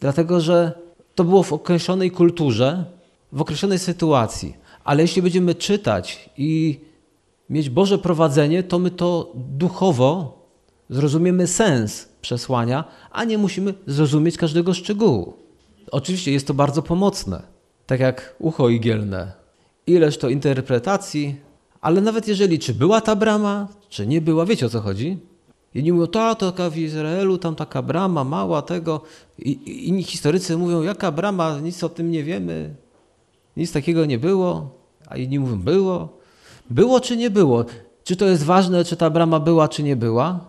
dlatego 0.00 0.40
że 0.40 0.72
to 1.14 1.24
było 1.24 1.42
w 1.42 1.52
określonej 1.52 2.10
kulturze, 2.10 2.84
w 3.32 3.40
określonej 3.40 3.78
sytuacji. 3.78 4.56
Ale 4.84 5.02
jeśli 5.02 5.22
będziemy 5.22 5.54
czytać 5.54 6.30
i 6.36 6.80
mieć 7.50 7.70
Boże 7.70 7.98
prowadzenie, 7.98 8.62
to 8.62 8.78
my 8.78 8.90
to 8.90 9.32
duchowo 9.34 10.38
zrozumiemy 10.90 11.46
sens 11.46 12.08
przesłania, 12.20 12.84
a 13.10 13.24
nie 13.24 13.38
musimy 13.38 13.74
zrozumieć 13.86 14.36
każdego 14.36 14.74
szczegółu. 14.74 15.34
Oczywiście 15.90 16.32
jest 16.32 16.46
to 16.46 16.54
bardzo 16.54 16.82
pomocne, 16.82 17.42
tak 17.86 18.00
jak 18.00 18.34
ucho 18.38 18.68
igielne. 18.68 19.32
Ileż 19.86 20.18
to 20.18 20.28
interpretacji, 20.28 21.36
ale 21.80 22.00
nawet 22.00 22.28
jeżeli 22.28 22.58
czy 22.58 22.74
była 22.74 23.00
ta 23.00 23.16
brama, 23.16 23.68
czy 23.88 24.06
nie 24.06 24.20
była, 24.20 24.46
wiecie 24.46 24.66
o 24.66 24.68
co 24.68 24.80
chodzi? 24.80 25.18
Jedni 25.74 25.92
mówią, 25.92 26.06
to 26.06 26.34
taka 26.34 26.70
w 26.70 26.76
Izraelu, 26.78 27.38
tam 27.38 27.54
taka 27.54 27.82
brama 27.82 28.24
mała 28.24 28.62
tego. 28.62 29.02
I, 29.38 29.88
inni 29.88 30.02
historycy 30.02 30.56
mówią, 30.56 30.82
jaka 30.82 31.12
brama, 31.12 31.58
nic 31.60 31.84
o 31.84 31.88
tym 31.88 32.10
nie 32.10 32.24
wiemy, 32.24 32.74
nic 33.56 33.72
takiego 33.72 34.04
nie 34.04 34.18
było. 34.18 34.70
A 35.06 35.16
inni 35.16 35.38
mówią, 35.38 35.60
było. 35.60 36.18
Było 36.70 37.00
czy 37.00 37.16
nie 37.16 37.30
było? 37.30 37.64
Czy 38.04 38.16
to 38.16 38.24
jest 38.24 38.44
ważne, 38.44 38.84
czy 38.84 38.96
ta 38.96 39.10
brama 39.10 39.40
była, 39.40 39.68
czy 39.68 39.82
nie 39.82 39.96
była? 39.96 40.40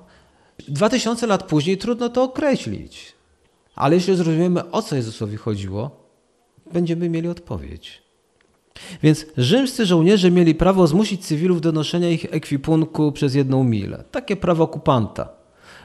Dwa 0.68 0.90
tysiące 0.90 1.28
lat 1.28 1.44
później 1.44 1.78
trudno 1.78 2.10
to 2.10 2.24
określić. 2.24 3.14
Ale 3.76 3.96
jeśli 3.96 4.16
zrozumiemy, 4.16 4.72
o 4.72 4.82
co 4.82 4.96
Jezusowi 4.96 5.38
chodziło, 5.38 5.92
będziemy 6.74 7.10
mieli 7.10 7.28
odpowiedź. 7.28 8.09
Więc 9.04 9.26
rzymscy 9.38 9.86
żołnierze 9.86 10.32
mieli 10.32 10.56
prawo 10.56 10.88
zmusić 10.88 11.26
cywilów 11.26 11.62
do 11.62 11.72
noszenia 11.72 12.10
ich 12.10 12.26
ekwipunku 12.32 13.12
przez 13.12 13.36
jedną 13.36 13.64
milę. 13.64 14.04
Takie 14.12 14.36
prawo 14.36 14.64
okupanta. 14.64 15.30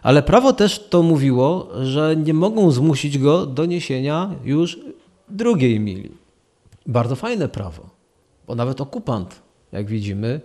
Ale 0.03 0.23
prawo 0.23 0.53
też 0.53 0.89
to 0.89 1.03
mówiło, 1.03 1.69
że 1.83 2.17
nie 2.17 2.35
mogą 2.35 2.71
zmusić 2.71 3.19
go 3.19 3.47
do 3.47 3.67
niesienia 3.67 4.31
już 4.45 4.79
drugiej 5.29 5.81
mili. 5.81 6.11
Bardzo 6.87 7.17
fajne 7.17 7.49
prawo, 7.49 7.91
bo 8.47 8.55
nawet 8.55 8.81
okupant, 8.81 9.43
jak 9.73 9.87
widzimy, 9.87 10.41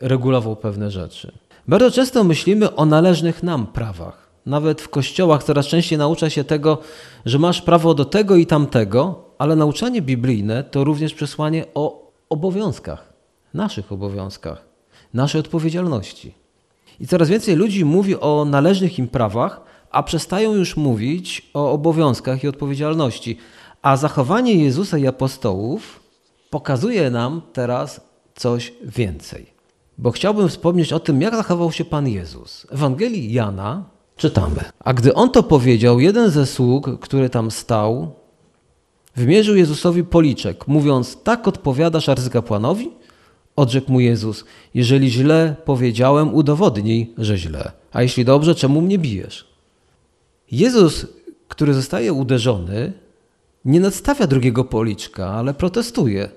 regulował 0.00 0.56
pewne 0.56 0.90
rzeczy. 0.90 1.32
Bardzo 1.68 1.90
często 1.90 2.24
myślimy 2.24 2.74
o 2.74 2.86
należnych 2.86 3.42
nam 3.42 3.66
prawach. 3.66 4.28
Nawet 4.46 4.82
w 4.82 4.88
kościołach 4.88 5.44
coraz 5.44 5.66
częściej 5.66 5.98
naucza 5.98 6.30
się 6.30 6.44
tego, 6.44 6.78
że 7.26 7.38
masz 7.38 7.62
prawo 7.62 7.94
do 7.94 8.04
tego 8.04 8.36
i 8.36 8.46
tamtego, 8.46 9.23
ale 9.38 9.56
nauczanie 9.56 10.02
biblijne 10.02 10.64
to 10.64 10.84
również 10.84 11.14
przesłanie 11.14 11.64
o 11.74 12.12
obowiązkach, 12.28 13.12
naszych 13.54 13.92
obowiązkach, 13.92 14.64
naszej 15.14 15.40
odpowiedzialności. 15.40 16.34
I 17.00 17.06
coraz 17.06 17.28
więcej 17.28 17.56
ludzi 17.56 17.84
mówi 17.84 18.20
o 18.20 18.44
należnych 18.44 18.98
im 18.98 19.08
prawach, 19.08 19.60
a 19.90 20.02
przestają 20.02 20.54
już 20.54 20.76
mówić 20.76 21.50
o 21.54 21.72
obowiązkach 21.72 22.44
i 22.44 22.48
odpowiedzialności. 22.48 23.38
A 23.82 23.96
zachowanie 23.96 24.54
Jezusa 24.54 24.98
i 24.98 25.06
apostołów 25.06 26.00
pokazuje 26.50 27.10
nam 27.10 27.42
teraz 27.52 28.00
coś 28.34 28.72
więcej. 28.82 29.46
Bo 29.98 30.10
chciałbym 30.10 30.48
wspomnieć 30.48 30.92
o 30.92 31.00
tym, 31.00 31.20
jak 31.20 31.36
zachował 31.36 31.72
się 31.72 31.84
Pan 31.84 32.08
Jezus. 32.08 32.66
W 32.70 32.74
Ewangelii 32.74 33.32
Jana 33.32 33.84
czytamy. 34.16 34.64
A 34.80 34.94
gdy 34.94 35.14
on 35.14 35.30
to 35.30 35.42
powiedział, 35.42 36.00
jeden 36.00 36.30
ze 36.30 36.46
sług, 36.46 37.00
który 37.00 37.30
tam 37.30 37.50
stał, 37.50 38.12
wymierzył 39.16 39.56
Jezusowi 39.56 40.04
policzek, 40.04 40.68
mówiąc: 40.68 41.22
Tak 41.22 41.48
odpowiadasz 41.48 42.08
arcykapłanowi? 42.08 42.90
Odrzekł 43.56 43.92
mu 43.92 44.00
Jezus: 44.00 44.44
Jeżeli 44.74 45.10
źle 45.10 45.56
powiedziałem, 45.64 46.34
udowodnij, 46.34 47.14
że 47.18 47.38
źle. 47.38 47.72
A 47.92 48.02
jeśli 48.02 48.24
dobrze, 48.24 48.54
czemu 48.54 48.80
mnie 48.80 48.98
bijesz? 48.98 49.48
Jezus, 50.50 51.06
który 51.48 51.74
zostaje 51.74 52.12
uderzony, 52.12 52.92
nie 53.64 53.80
nadstawia 53.80 54.26
drugiego 54.26 54.64
policzka, 54.64 55.30
ale 55.30 55.54
protestuje. 55.54 56.28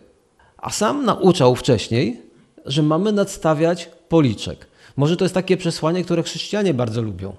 A 0.57 0.69
sam 0.69 1.05
nauczał 1.05 1.55
wcześniej, 1.55 2.21
że 2.65 2.83
mamy 2.83 3.11
nadstawiać 3.11 3.89
policzek. 4.09 4.67
Może 4.97 5.17
to 5.17 5.25
jest 5.25 5.35
takie 5.35 5.57
przesłanie, 5.57 6.03
które 6.03 6.23
chrześcijanie 6.23 6.73
bardzo 6.73 7.01
lubią. 7.01 7.35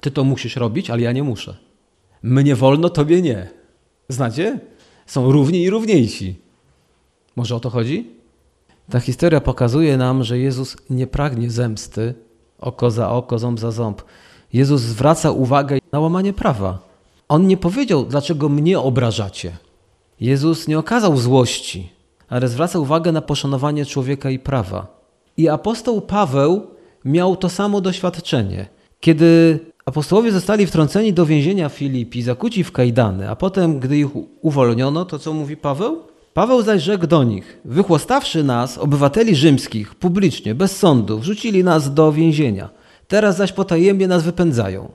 Ty 0.00 0.10
to 0.10 0.24
musisz 0.24 0.56
robić, 0.56 0.90
ale 0.90 1.02
ja 1.02 1.12
nie 1.12 1.22
muszę. 1.22 1.56
Mnie 2.22 2.56
wolno, 2.56 2.88
tobie 2.88 3.22
nie. 3.22 3.50
Znacie? 4.08 4.58
Są 5.12 5.32
równi 5.32 5.62
i 5.62 5.70
równiejsi. 5.70 6.34
Może 7.36 7.56
o 7.56 7.60
to 7.60 7.70
chodzi? 7.70 8.10
Ta 8.90 9.00
historia 9.00 9.40
pokazuje 9.40 9.96
nam, 9.96 10.24
że 10.24 10.38
Jezus 10.38 10.76
nie 10.90 11.06
pragnie 11.06 11.50
zemsty, 11.50 12.14
oko 12.58 12.90
za 12.90 13.10
oko, 13.10 13.38
ząb 13.38 13.60
za 13.60 13.70
ząb. 13.70 14.02
Jezus 14.52 14.80
zwraca 14.80 15.30
uwagę 15.30 15.78
na 15.92 16.00
łamanie 16.00 16.32
prawa. 16.32 16.78
On 17.28 17.46
nie 17.46 17.56
powiedział, 17.56 18.04
dlaczego 18.04 18.48
mnie 18.48 18.80
obrażacie. 18.80 19.56
Jezus 20.20 20.68
nie 20.68 20.78
okazał 20.78 21.16
złości, 21.16 21.88
ale 22.28 22.48
zwraca 22.48 22.78
uwagę 22.78 23.12
na 23.12 23.20
poszanowanie 23.20 23.86
człowieka 23.86 24.30
i 24.30 24.38
prawa. 24.38 24.86
I 25.36 25.48
apostoł 25.48 26.00
Paweł 26.00 26.66
miał 27.04 27.36
to 27.36 27.48
samo 27.48 27.80
doświadczenie. 27.80 28.68
Kiedy 29.00 29.60
apostołowie 29.84 30.32
zostali 30.32 30.66
wtrąceni 30.66 31.12
do 31.12 31.26
więzienia 31.26 31.68
Filipi, 31.68 32.22
zakuci 32.22 32.64
w 32.64 32.72
kajdany, 32.72 33.30
a 33.30 33.36
potem, 33.36 33.80
gdy 33.80 33.98
ich 33.98 34.08
uwolniono, 34.40 35.04
to 35.04 35.18
co 35.18 35.32
mówi 35.32 35.56
Paweł? 35.56 36.02
Paweł 36.34 36.62
zaś 36.62 36.82
rzekł 36.82 37.06
do 37.06 37.24
nich: 37.24 37.58
Wychłostawszy 37.64 38.44
nas, 38.44 38.78
obywateli 38.78 39.36
rzymskich, 39.36 39.94
publicznie, 39.94 40.54
bez 40.54 40.76
sądu, 40.76 41.18
wrzucili 41.18 41.64
nas 41.64 41.94
do 41.94 42.12
więzienia. 42.12 42.68
Teraz 43.08 43.36
zaś 43.36 43.52
potajemnie 43.52 44.08
nas 44.08 44.22
wypędzają. 44.22 44.88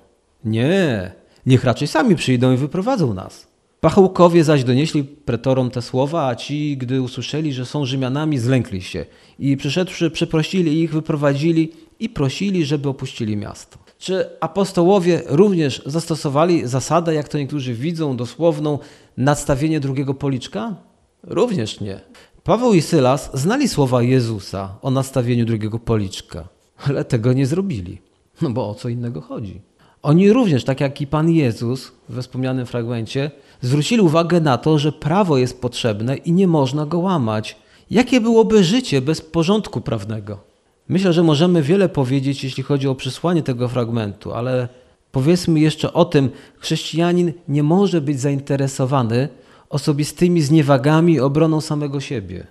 Nie, 0.45 1.11
niech 1.45 1.63
raczej 1.63 1.87
sami 1.87 2.15
przyjdą 2.15 2.53
i 2.53 2.57
wyprowadzą 2.57 3.13
nas. 3.13 3.47
Pachołkowie 3.79 4.43
zaś 4.43 4.63
donieśli 4.63 5.03
pretorom 5.03 5.71
te 5.71 5.81
słowa, 5.81 6.27
a 6.27 6.35
ci, 6.35 6.77
gdy 6.77 7.01
usłyszeli, 7.01 7.53
że 7.53 7.65
są 7.65 7.85
Rzymianami, 7.85 8.37
zlękli 8.37 8.81
się 8.81 9.05
i 9.39 9.57
przyszedłszy, 9.57 10.11
przeprosili 10.11 10.81
ich, 10.81 10.93
wyprowadzili 10.93 11.71
i 11.99 12.09
prosili, 12.09 12.65
żeby 12.65 12.89
opuścili 12.89 13.37
miasto. 13.37 13.86
Czy 13.97 14.25
apostołowie 14.39 15.21
również 15.25 15.81
zastosowali 15.85 16.67
zasadę, 16.67 17.13
jak 17.13 17.27
to 17.27 17.37
niektórzy 17.37 17.73
widzą, 17.73 18.17
dosłowną, 18.17 18.79
nadstawienie 19.17 19.79
drugiego 19.79 20.13
policzka? 20.13 20.75
Również 21.23 21.81
nie. 21.81 21.99
Paweł 22.43 22.73
i 22.73 22.81
Sylas 22.81 23.29
znali 23.33 23.67
słowa 23.67 24.03
Jezusa 24.03 24.75
o 24.81 24.91
nastawieniu 24.91 25.45
drugiego 25.45 25.79
policzka, 25.79 26.47
ale 26.87 27.05
tego 27.05 27.33
nie 27.33 27.45
zrobili. 27.45 28.01
No 28.41 28.49
bo 28.49 28.69
o 28.69 28.75
co 28.75 28.89
innego 28.89 29.21
chodzi? 29.21 29.61
Oni 30.01 30.33
również, 30.33 30.63
tak 30.63 30.81
jak 30.81 31.01
i 31.01 31.07
Pan 31.07 31.29
Jezus 31.29 31.91
we 32.09 32.21
wspomnianym 32.21 32.65
fragmencie, 32.65 33.31
zwrócili 33.61 34.01
uwagę 34.01 34.41
na 34.41 34.57
to, 34.57 34.79
że 34.79 34.91
prawo 34.91 35.37
jest 35.37 35.61
potrzebne 35.61 36.17
i 36.17 36.31
nie 36.31 36.47
można 36.47 36.85
go 36.85 36.99
łamać. 36.99 37.57
Jakie 37.91 38.21
byłoby 38.21 38.63
życie 38.63 39.01
bez 39.01 39.21
porządku 39.21 39.81
prawnego? 39.81 40.46
Myślę, 40.89 41.13
że 41.13 41.23
możemy 41.23 41.61
wiele 41.61 41.89
powiedzieć, 41.89 42.43
jeśli 42.43 42.63
chodzi 42.63 42.87
o 42.87 42.95
przesłanie 42.95 43.43
tego 43.43 43.67
fragmentu, 43.67 44.33
ale 44.33 44.67
powiedzmy 45.11 45.59
jeszcze 45.59 45.93
o 45.93 46.05
tym, 46.05 46.29
chrześcijanin 46.57 47.33
nie 47.47 47.63
może 47.63 48.01
być 48.01 48.19
zainteresowany 48.19 49.29
osobistymi 49.69 50.41
zniewagami 50.41 51.13
i 51.13 51.19
obroną 51.19 51.61
samego 51.61 51.99
siebie. 51.99 52.47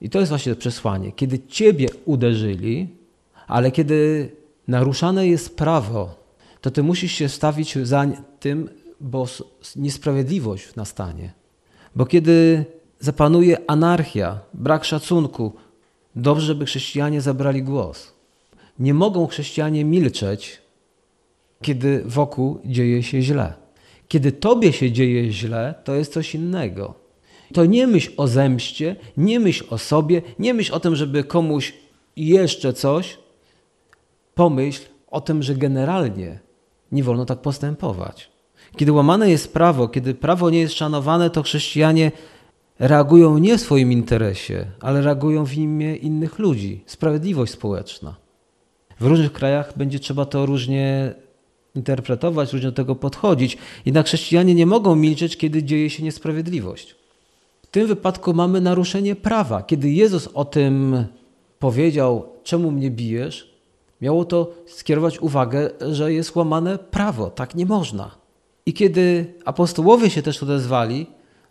I 0.00 0.10
to 0.10 0.18
jest 0.18 0.28
właśnie 0.28 0.54
przesłanie. 0.54 1.12
Kiedy 1.12 1.38
ciebie 1.38 1.88
uderzyli, 2.04 2.88
ale 3.46 3.70
kiedy 3.70 4.30
naruszane 4.68 5.28
jest 5.28 5.56
prawo, 5.56 6.14
to 6.60 6.70
ty 6.70 6.82
musisz 6.82 7.12
się 7.12 7.28
stawić 7.28 7.78
za 7.82 8.06
tym, 8.40 8.68
bo 9.00 9.26
niesprawiedliwość 9.76 10.74
nastanie. 10.76 11.32
Bo 11.96 12.06
kiedy 12.06 12.64
zapanuje 13.00 13.70
anarchia, 13.70 14.40
brak 14.54 14.84
szacunku, 14.84 15.52
dobrze, 16.16 16.54
by 16.54 16.66
chrześcijanie 16.66 17.20
zabrali 17.20 17.62
głos. 17.62 18.12
Nie 18.78 18.94
mogą 18.94 19.26
chrześcijanie 19.26 19.84
milczeć, 19.84 20.62
kiedy 21.62 22.02
wokół 22.06 22.60
dzieje 22.64 23.02
się 23.02 23.22
źle. 23.22 23.54
Kiedy 24.08 24.32
tobie 24.32 24.72
się 24.72 24.92
dzieje 24.92 25.32
źle, 25.32 25.74
to 25.84 25.94
jest 25.94 26.12
coś 26.12 26.34
innego. 26.34 26.94
To 27.54 27.64
nie 27.64 27.86
myśl 27.86 28.12
o 28.16 28.26
zemście, 28.26 28.96
nie 29.16 29.40
myśl 29.40 29.64
o 29.70 29.78
sobie, 29.78 30.22
nie 30.38 30.54
myśl 30.54 30.74
o 30.74 30.80
tym, 30.80 30.96
żeby 30.96 31.24
komuś 31.24 31.74
jeszcze 32.16 32.72
coś. 32.72 33.18
Pomyśl 34.34 34.82
o 35.10 35.20
tym, 35.20 35.42
że 35.42 35.54
generalnie 35.54 36.38
nie 36.92 37.02
wolno 37.02 37.24
tak 37.26 37.42
postępować. 37.42 38.30
Kiedy 38.76 38.92
łamane 38.92 39.30
jest 39.30 39.52
prawo, 39.52 39.88
kiedy 39.88 40.14
prawo 40.14 40.50
nie 40.50 40.60
jest 40.60 40.74
szanowane, 40.74 41.30
to 41.30 41.42
chrześcijanie 41.42 42.12
reagują 42.80 43.38
nie 43.38 43.58
w 43.58 43.60
swoim 43.60 43.92
interesie, 43.92 44.66
ale 44.80 45.02
reagują 45.02 45.46
w 45.46 45.54
imię 45.54 45.96
innych 45.96 46.38
ludzi. 46.38 46.84
Sprawiedliwość 46.86 47.52
społeczna. 47.52 48.16
W 49.00 49.06
różnych 49.06 49.32
krajach 49.32 49.72
będzie 49.76 49.98
trzeba 49.98 50.24
to 50.24 50.46
różnie 50.46 51.14
interpretować, 51.74 52.52
różnie 52.52 52.68
do 52.68 52.74
tego 52.76 52.94
podchodzić. 52.94 53.58
Jednak 53.86 54.06
chrześcijanie 54.06 54.54
nie 54.54 54.66
mogą 54.66 54.96
milczeć, 54.96 55.36
kiedy 55.36 55.62
dzieje 55.62 55.90
się 55.90 56.02
niesprawiedliwość. 56.02 56.96
W 57.62 57.66
tym 57.66 57.86
wypadku 57.86 58.34
mamy 58.34 58.60
naruszenie 58.60 59.16
prawa. 59.16 59.62
Kiedy 59.62 59.90
Jezus 59.90 60.26
o 60.34 60.44
tym 60.44 61.04
powiedział, 61.58 62.28
czemu 62.44 62.70
mnie 62.70 62.90
bijesz, 62.90 63.54
miało 64.00 64.24
to 64.24 64.54
skierować 64.66 65.20
uwagę, 65.20 65.70
że 65.90 66.12
jest 66.12 66.36
łamane 66.36 66.78
prawo. 66.78 67.30
Tak 67.30 67.54
nie 67.54 67.66
można. 67.66 68.10
I 68.66 68.72
kiedy 68.72 69.34
apostołowie 69.44 70.10
się 70.10 70.22
też 70.22 70.42
odezwali, 70.42 71.06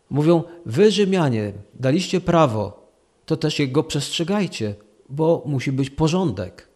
mówią: 0.10 0.43
Wy, 0.65 0.91
Rzymianie, 0.91 1.54
daliście 1.74 2.22
prawo, 2.22 2.91
to 3.26 3.38
też 3.38 3.60
jego 3.60 3.84
przestrzegajcie, 3.84 4.76
bo 5.10 5.43
musi 5.45 5.72
być 5.72 5.89
porządek. 5.89 6.69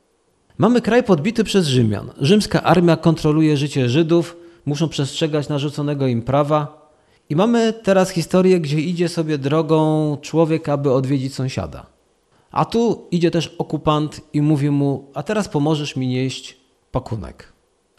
Mamy 0.57 0.81
kraj 0.81 1.03
podbity 1.03 1.43
przez 1.43 1.67
Rzymian. 1.67 2.11
Rzymska 2.21 2.63
armia 2.63 2.97
kontroluje 2.97 3.57
życie 3.57 3.89
Żydów, 3.89 4.37
muszą 4.65 4.89
przestrzegać 4.89 5.49
narzuconego 5.49 6.07
im 6.07 6.21
prawa. 6.21 6.83
I 7.29 7.35
mamy 7.35 7.73
teraz 7.73 8.09
historię, 8.09 8.59
gdzie 8.59 8.79
idzie 8.79 9.09
sobie 9.09 9.37
drogą 9.37 10.17
człowiek, 10.21 10.69
aby 10.69 10.91
odwiedzić 10.91 11.35
sąsiada. 11.35 11.85
A 12.51 12.65
tu 12.65 13.07
idzie 13.11 13.31
też 13.31 13.55
okupant 13.57 14.21
i 14.33 14.41
mówi 14.41 14.69
mu: 14.69 15.11
A 15.13 15.23
teraz 15.23 15.49
pomożesz 15.49 15.95
mi 15.95 16.07
nieść 16.07 16.57
pakunek. 16.91 17.53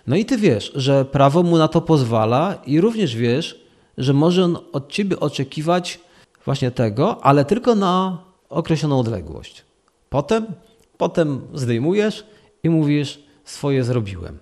No 0.06 0.16
i 0.16 0.24
ty 0.24 0.36
wiesz, 0.36 0.72
że 0.74 1.04
prawo 1.04 1.42
mu 1.42 1.58
na 1.58 1.68
to 1.68 1.80
pozwala, 1.80 2.58
i 2.66 2.80
również 2.80 3.16
wiesz, 3.16 3.63
że 3.98 4.12
może 4.12 4.44
on 4.44 4.58
od 4.72 4.92
ciebie 4.92 5.20
oczekiwać 5.20 6.00
właśnie 6.44 6.70
tego, 6.70 7.24
ale 7.24 7.44
tylko 7.44 7.74
na 7.74 8.18
określoną 8.48 8.98
odległość. 8.98 9.64
Potem, 10.10 10.46
potem 10.96 11.40
zdejmujesz 11.54 12.26
i 12.62 12.70
mówisz, 12.70 13.22
swoje 13.44 13.84
zrobiłem. 13.84 14.38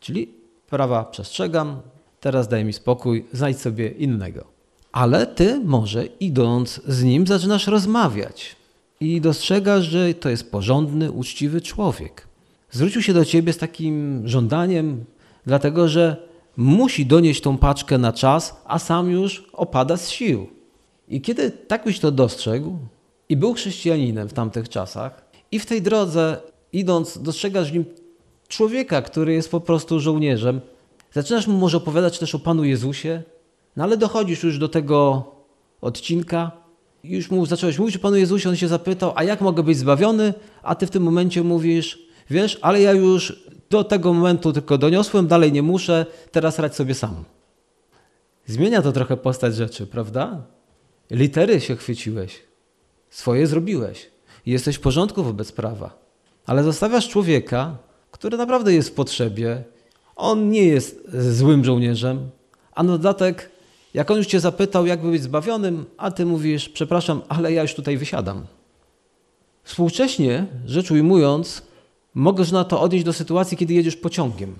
Czyli 0.00 0.34
prawa 0.70 1.04
przestrzegam, 1.04 1.80
teraz 2.20 2.48
daj 2.48 2.64
mi 2.64 2.72
spokój, 2.72 3.26
znajdź 3.32 3.60
sobie 3.60 3.88
innego. 3.88 4.44
Ale 4.92 5.26
ty 5.26 5.60
może 5.64 6.06
idąc 6.06 6.80
z 6.86 7.02
nim 7.02 7.26
zaczynasz 7.26 7.66
rozmawiać 7.66 8.56
i 9.00 9.20
dostrzegasz, 9.20 9.84
że 9.84 10.14
to 10.14 10.28
jest 10.28 10.50
porządny, 10.50 11.12
uczciwy 11.12 11.60
człowiek. 11.60 12.26
Zwrócił 12.70 13.02
się 13.02 13.14
do 13.14 13.24
ciebie 13.24 13.52
z 13.52 13.58
takim 13.58 14.22
żądaniem, 14.28 15.04
dlatego 15.46 15.88
że 15.88 16.25
musi 16.56 17.06
donieść 17.06 17.40
tą 17.40 17.58
paczkę 17.58 17.98
na 17.98 18.12
czas, 18.12 18.62
a 18.64 18.78
sam 18.78 19.10
już 19.10 19.44
opada 19.52 19.96
z 19.96 20.10
sił. 20.10 20.46
I 21.08 21.20
kiedy 21.20 21.50
tak 21.50 21.84
byś 21.84 22.00
to 22.00 22.10
dostrzegł? 22.10 22.78
I 23.28 23.36
był 23.36 23.54
chrześcijaninem 23.54 24.28
w 24.28 24.32
tamtych 24.32 24.68
czasach, 24.68 25.26
i 25.52 25.58
w 25.58 25.66
tej 25.66 25.82
drodze 25.82 26.40
idąc, 26.72 27.18
dostrzegasz 27.22 27.70
w 27.70 27.74
nim 27.74 27.84
człowieka, 28.48 29.02
który 29.02 29.32
jest 29.32 29.50
po 29.50 29.60
prostu 29.60 30.00
żołnierzem, 30.00 30.60
zaczynasz 31.12 31.46
mu 31.46 31.58
może 31.58 31.76
opowiadać 31.76 32.18
też 32.18 32.34
o 32.34 32.38
Panu 32.38 32.64
Jezusie, 32.64 33.22
no 33.76 33.84
ale 33.84 33.96
dochodzisz 33.96 34.42
już 34.42 34.58
do 34.58 34.68
tego 34.68 35.24
odcinka, 35.80 36.52
już 37.04 37.30
mu 37.30 37.46
zacząłeś 37.46 37.78
mówić 37.78 37.96
o 37.96 37.98
Panu 37.98 38.16
Jezusie, 38.16 38.48
on 38.48 38.56
się 38.56 38.68
zapytał, 38.68 39.12
a 39.14 39.24
jak 39.24 39.40
mogę 39.40 39.62
być 39.62 39.78
zbawiony? 39.78 40.34
A 40.62 40.74
ty 40.74 40.86
w 40.86 40.90
tym 40.90 41.02
momencie 41.02 41.42
mówisz, 41.42 41.98
wiesz, 42.30 42.58
ale 42.62 42.80
ja 42.80 42.92
już 42.92 43.46
do 43.70 43.84
tego 43.84 44.12
momentu 44.12 44.52
tylko 44.52 44.78
doniosłem, 44.78 45.26
dalej 45.26 45.52
nie 45.52 45.62
muszę, 45.62 46.06
teraz 46.32 46.58
radź 46.58 46.74
sobie 46.74 46.94
sam. 46.94 47.24
Zmienia 48.46 48.82
to 48.82 48.92
trochę 48.92 49.16
postać 49.16 49.54
rzeczy, 49.54 49.86
prawda? 49.86 50.42
Litery 51.10 51.60
się 51.60 51.76
chwyciłeś, 51.76 52.42
swoje 53.10 53.46
zrobiłeś 53.46 54.10
i 54.46 54.50
jesteś 54.50 54.76
w 54.76 54.80
porządku 54.80 55.24
wobec 55.24 55.52
prawa. 55.52 55.98
Ale 56.46 56.62
zostawiasz 56.62 57.08
człowieka, 57.08 57.76
który 58.10 58.36
naprawdę 58.36 58.74
jest 58.74 58.88
w 58.88 58.94
potrzebie, 58.94 59.64
on 60.16 60.50
nie 60.50 60.64
jest 60.64 61.00
złym 61.30 61.64
żołnierzem, 61.64 62.30
a 62.72 62.82
na 62.82 62.92
dodatek, 62.92 63.50
jak 63.94 64.10
on 64.10 64.16
już 64.16 64.26
cię 64.26 64.40
zapytał, 64.40 64.86
jak 64.86 65.02
być 65.02 65.22
zbawionym, 65.22 65.84
a 65.96 66.10
ty 66.10 66.26
mówisz, 66.26 66.68
przepraszam, 66.68 67.22
ale 67.28 67.52
ja 67.52 67.62
już 67.62 67.74
tutaj 67.74 67.96
wysiadam. 67.96 68.46
Współcześnie, 69.62 70.46
rzecz 70.66 70.90
ujmując, 70.90 71.62
Możesz 72.16 72.52
na 72.52 72.64
to 72.64 72.80
odnieść 72.80 73.04
do 73.04 73.12
sytuacji, 73.12 73.56
kiedy 73.56 73.74
jedziesz 73.74 73.96
pociągiem 73.96 74.54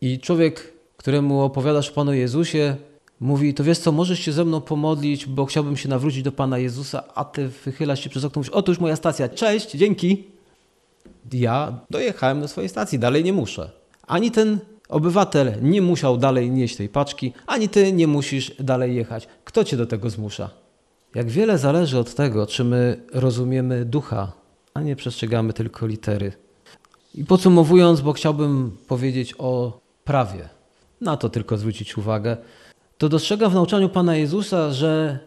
i 0.00 0.18
człowiek, 0.18 0.72
któremu 0.96 1.42
opowiadasz 1.42 1.90
o 1.90 1.92
Panu 1.92 2.12
Jezusie, 2.12 2.76
mówi, 3.20 3.54
to 3.54 3.64
wiesz 3.64 3.78
co, 3.78 3.92
możesz 3.92 4.20
się 4.20 4.32
ze 4.32 4.44
mną 4.44 4.60
pomodlić, 4.60 5.26
bo 5.26 5.46
chciałbym 5.46 5.76
się 5.76 5.88
nawrócić 5.88 6.22
do 6.22 6.32
Pana 6.32 6.58
Jezusa, 6.58 7.02
a 7.14 7.24
ty 7.24 7.48
wychylasz 7.48 8.04
się 8.04 8.10
przez 8.10 8.24
okno 8.24 8.40
mówisz, 8.40 8.52
otóż 8.52 8.78
moja 8.78 8.96
stacja, 8.96 9.28
cześć, 9.28 9.70
dzięki. 9.70 10.24
Ja 11.32 11.80
dojechałem 11.90 12.40
do 12.40 12.48
swojej 12.48 12.68
stacji, 12.68 12.98
dalej 12.98 13.24
nie 13.24 13.32
muszę. 13.32 13.70
Ani 14.06 14.30
ten 14.30 14.58
obywatel 14.88 15.54
nie 15.62 15.82
musiał 15.82 16.16
dalej 16.16 16.50
nieść 16.50 16.76
tej 16.76 16.88
paczki, 16.88 17.32
ani 17.46 17.68
ty 17.68 17.92
nie 17.92 18.06
musisz 18.06 18.52
dalej 18.58 18.96
jechać. 18.96 19.28
Kto 19.44 19.64
cię 19.64 19.76
do 19.76 19.86
tego 19.86 20.10
zmusza? 20.10 20.50
Jak 21.14 21.30
wiele 21.30 21.58
zależy 21.58 21.98
od 21.98 22.14
tego, 22.14 22.46
czy 22.46 22.64
my 22.64 23.00
rozumiemy 23.12 23.84
ducha, 23.84 24.32
a 24.74 24.82
nie 24.82 24.96
przestrzegamy 24.96 25.52
tylko 25.52 25.86
litery. 25.86 26.43
I 27.14 27.24
podsumowując, 27.24 28.00
bo 28.00 28.12
chciałbym 28.12 28.76
powiedzieć 28.88 29.34
o 29.38 29.80
prawie, 30.04 30.48
na 31.00 31.16
to 31.16 31.28
tylko 31.28 31.56
zwrócić 31.56 31.98
uwagę, 31.98 32.36
to 32.98 33.08
dostrzegam 33.08 33.50
w 33.50 33.54
nauczaniu 33.54 33.88
Pana 33.88 34.16
Jezusa, 34.16 34.72
że 34.72 35.18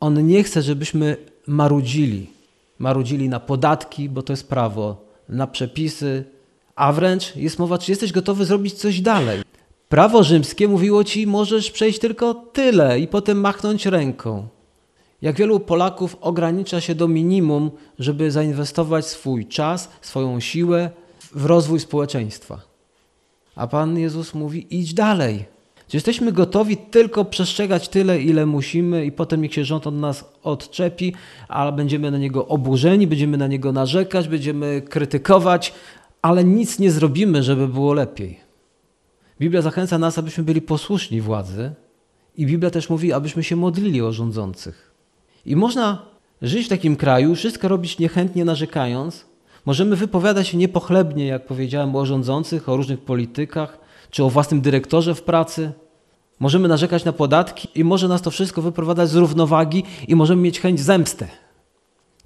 On 0.00 0.26
nie 0.26 0.42
chce, 0.42 0.62
żebyśmy 0.62 1.16
marudzili. 1.46 2.30
Marudzili 2.78 3.28
na 3.28 3.40
podatki, 3.40 4.08
bo 4.08 4.22
to 4.22 4.32
jest 4.32 4.48
prawo, 4.48 5.04
na 5.28 5.46
przepisy, 5.46 6.24
a 6.74 6.92
wręcz 6.92 7.36
jest 7.36 7.58
mowa, 7.58 7.78
czy 7.78 7.92
jesteś 7.92 8.12
gotowy 8.12 8.44
zrobić 8.44 8.74
coś 8.74 9.00
dalej. 9.00 9.42
Prawo 9.88 10.22
rzymskie 10.22 10.68
mówiło 10.68 11.04
ci, 11.04 11.26
możesz 11.26 11.70
przejść 11.70 11.98
tylko 11.98 12.34
tyle 12.34 13.00
i 13.00 13.08
potem 13.08 13.40
machnąć 13.40 13.86
ręką. 13.86 14.48
Jak 15.22 15.36
wielu 15.36 15.60
Polaków 15.60 16.16
ogranicza 16.20 16.80
się 16.80 16.94
do 16.94 17.08
minimum, 17.08 17.70
żeby 17.98 18.30
zainwestować 18.30 19.06
swój 19.06 19.46
czas, 19.46 19.88
swoją 20.00 20.40
siłę, 20.40 20.90
w 21.34 21.46
rozwój 21.46 21.80
społeczeństwa. 21.80 22.60
A 23.56 23.66
Pan 23.66 23.98
Jezus 23.98 24.34
mówi: 24.34 24.66
idź 24.70 24.94
dalej. 24.94 25.44
Czy 25.88 25.96
jesteśmy 25.96 26.32
gotowi 26.32 26.76
tylko 26.76 27.24
przestrzegać 27.24 27.88
tyle, 27.88 28.22
ile 28.22 28.46
musimy, 28.46 29.06
i 29.06 29.12
potem 29.12 29.42
niech 29.42 29.54
się 29.54 29.64
rząd 29.64 29.86
od 29.86 29.94
nas 29.94 30.24
odczepi, 30.42 31.14
ale 31.48 31.72
będziemy 31.72 32.10
na 32.10 32.18
niego 32.18 32.48
oburzeni, 32.48 33.06
będziemy 33.06 33.36
na 33.36 33.46
niego 33.46 33.72
narzekać, 33.72 34.28
będziemy 34.28 34.82
krytykować, 34.88 35.74
ale 36.22 36.44
nic 36.44 36.78
nie 36.78 36.90
zrobimy, 36.90 37.42
żeby 37.42 37.68
było 37.68 37.92
lepiej. 37.92 38.40
Biblia 39.40 39.62
zachęca 39.62 39.98
nas, 39.98 40.18
abyśmy 40.18 40.44
byli 40.44 40.62
posłuszni 40.62 41.20
władzy, 41.20 41.72
i 42.36 42.46
Biblia 42.46 42.70
też 42.70 42.90
mówi, 42.90 43.12
abyśmy 43.12 43.44
się 43.44 43.56
modlili 43.56 44.02
o 44.02 44.12
rządzących. 44.12 44.92
I 45.46 45.56
można 45.56 46.02
żyć 46.42 46.66
w 46.66 46.68
takim 46.68 46.96
kraju, 46.96 47.34
wszystko 47.34 47.68
robić 47.68 47.98
niechętnie 47.98 48.44
narzekając, 48.44 49.24
Możemy 49.66 49.96
wypowiadać 49.96 50.48
się 50.48 50.56
niepochlebnie, 50.56 51.26
jak 51.26 51.46
powiedziałem, 51.46 51.96
o 51.96 52.06
rządzących, 52.06 52.68
o 52.68 52.76
różnych 52.76 53.00
politykach, 53.00 53.78
czy 54.10 54.24
o 54.24 54.30
własnym 54.30 54.60
dyrektorze 54.60 55.14
w 55.14 55.22
pracy. 55.22 55.72
Możemy 56.40 56.68
narzekać 56.68 57.04
na 57.04 57.12
podatki 57.12 57.68
i 57.74 57.84
może 57.84 58.08
nas 58.08 58.22
to 58.22 58.30
wszystko 58.30 58.62
wyprowadzać 58.62 59.08
z 59.08 59.14
równowagi 59.14 59.84
i 60.08 60.16
możemy 60.16 60.42
mieć 60.42 60.60
chęć 60.60 60.80
zemsty. 60.80 61.26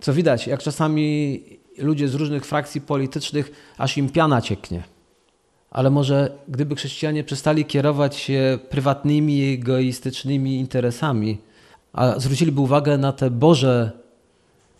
Co 0.00 0.12
widać, 0.12 0.46
jak 0.46 0.62
czasami 0.62 1.42
ludzie 1.78 2.08
z 2.08 2.14
różnych 2.14 2.46
frakcji 2.46 2.80
politycznych, 2.80 3.52
aż 3.78 3.96
im 3.98 4.08
piana 4.08 4.40
cieknie. 4.40 4.82
Ale 5.70 5.90
może 5.90 6.38
gdyby 6.48 6.76
chrześcijanie 6.76 7.24
przestali 7.24 7.64
kierować 7.64 8.16
się 8.16 8.58
prywatnymi, 8.70 9.52
egoistycznymi 9.52 10.58
interesami, 10.58 11.38
a 11.92 12.18
zwróciliby 12.18 12.60
uwagę 12.60 12.98
na 12.98 13.12
te 13.12 13.30
Boże 13.30 13.90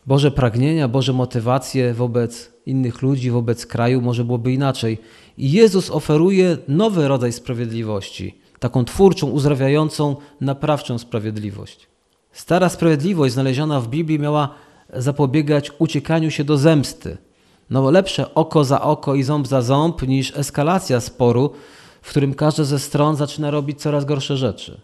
Boże 0.06 0.30
pragnienia, 0.30 0.88
Boże 0.88 1.12
motywacje 1.12 1.94
wobec 1.94 2.52
innych 2.66 3.02
ludzi, 3.02 3.30
wobec 3.30 3.66
kraju, 3.66 4.00
może 4.00 4.24
byłoby 4.24 4.52
inaczej. 4.52 4.98
I 5.38 5.52
Jezus 5.52 5.90
oferuje 5.90 6.58
nowy 6.68 7.08
rodzaj 7.08 7.32
sprawiedliwości, 7.32 8.38
taką 8.58 8.84
twórczą, 8.84 9.30
uzdrawiającą, 9.30 10.16
naprawczą 10.40 10.98
sprawiedliwość. 10.98 11.86
Stara 12.32 12.68
sprawiedliwość 12.68 13.34
znaleziona 13.34 13.80
w 13.80 13.88
Biblii 13.88 14.18
miała 14.18 14.54
zapobiegać 14.94 15.72
uciekaniu 15.78 16.30
się 16.30 16.44
do 16.44 16.58
zemsty. 16.58 17.16
No 17.70 17.90
lepsze 17.90 18.34
oko 18.34 18.64
za 18.64 18.82
oko 18.82 19.14
i 19.14 19.22
ząb 19.22 19.46
za 19.46 19.62
ząb 19.62 20.02
niż 20.02 20.36
eskalacja 20.36 21.00
sporu, 21.00 21.50
w 22.02 22.10
którym 22.10 22.34
każda 22.34 22.64
ze 22.64 22.78
stron 22.78 23.16
zaczyna 23.16 23.50
robić 23.50 23.80
coraz 23.80 24.04
gorsze 24.04 24.36
rzeczy. 24.36 24.80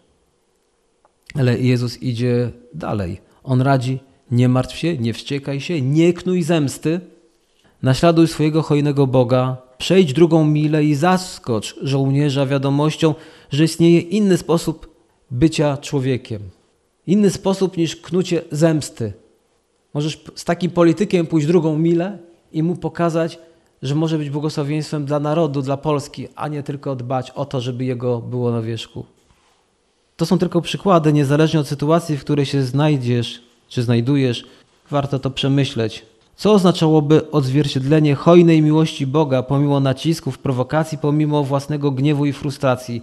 Ale 1.34 1.58
Jezus 1.58 2.02
idzie 2.02 2.50
dalej. 2.74 3.20
On 3.44 3.60
radzi 3.60 4.00
nie 4.32 4.48
martw 4.48 4.76
się, 4.76 4.98
nie 4.98 5.12
wściekaj 5.12 5.60
się, 5.60 5.82
nie 5.82 6.12
knuj 6.12 6.42
zemsty. 6.42 7.00
Naśladuj 7.82 8.28
swojego 8.28 8.62
hojnego 8.62 9.06
Boga, 9.06 9.56
przejdź 9.78 10.12
drugą 10.12 10.44
milę 10.44 10.84
i 10.84 10.94
zaskocz 10.94 11.76
żołnierza 11.82 12.46
wiadomością, 12.46 13.14
że 13.50 13.64
istnieje 13.64 14.00
inny 14.00 14.38
sposób 14.38 14.94
bycia 15.30 15.76
człowiekiem. 15.76 16.42
Inny 17.06 17.30
sposób 17.30 17.76
niż 17.76 17.96
knucie 17.96 18.42
zemsty. 18.50 19.12
Możesz 19.94 20.24
z 20.34 20.44
takim 20.44 20.70
politykiem 20.70 21.26
pójść 21.26 21.46
drugą 21.46 21.78
milę 21.78 22.18
i 22.52 22.62
mu 22.62 22.76
pokazać, 22.76 23.38
że 23.82 23.94
może 23.94 24.18
być 24.18 24.30
błogosławieństwem 24.30 25.04
dla 25.04 25.20
narodu, 25.20 25.62
dla 25.62 25.76
Polski, 25.76 26.28
a 26.34 26.48
nie 26.48 26.62
tylko 26.62 26.96
dbać 26.96 27.30
o 27.30 27.44
to, 27.44 27.60
żeby 27.60 27.84
jego 27.84 28.20
było 28.20 28.50
na 28.50 28.62
wierzchu. 28.62 29.04
To 30.16 30.26
są 30.26 30.38
tylko 30.38 30.60
przykłady, 30.60 31.12
niezależnie 31.12 31.60
od 31.60 31.68
sytuacji, 31.68 32.16
w 32.16 32.20
której 32.20 32.46
się 32.46 32.62
znajdziesz, 32.62 33.51
czy 33.72 33.82
znajdujesz, 33.82 34.44
warto 34.90 35.18
to 35.18 35.30
przemyśleć. 35.30 36.06
Co 36.36 36.52
oznaczałoby 36.52 37.30
odzwierciedlenie 37.30 38.14
hojnej 38.14 38.62
miłości 38.62 39.06
Boga 39.06 39.42
pomimo 39.42 39.80
nacisków, 39.80 40.38
prowokacji, 40.38 40.98
pomimo 40.98 41.44
własnego 41.44 41.90
gniewu 41.90 42.26
i 42.26 42.32
frustracji? 42.32 43.02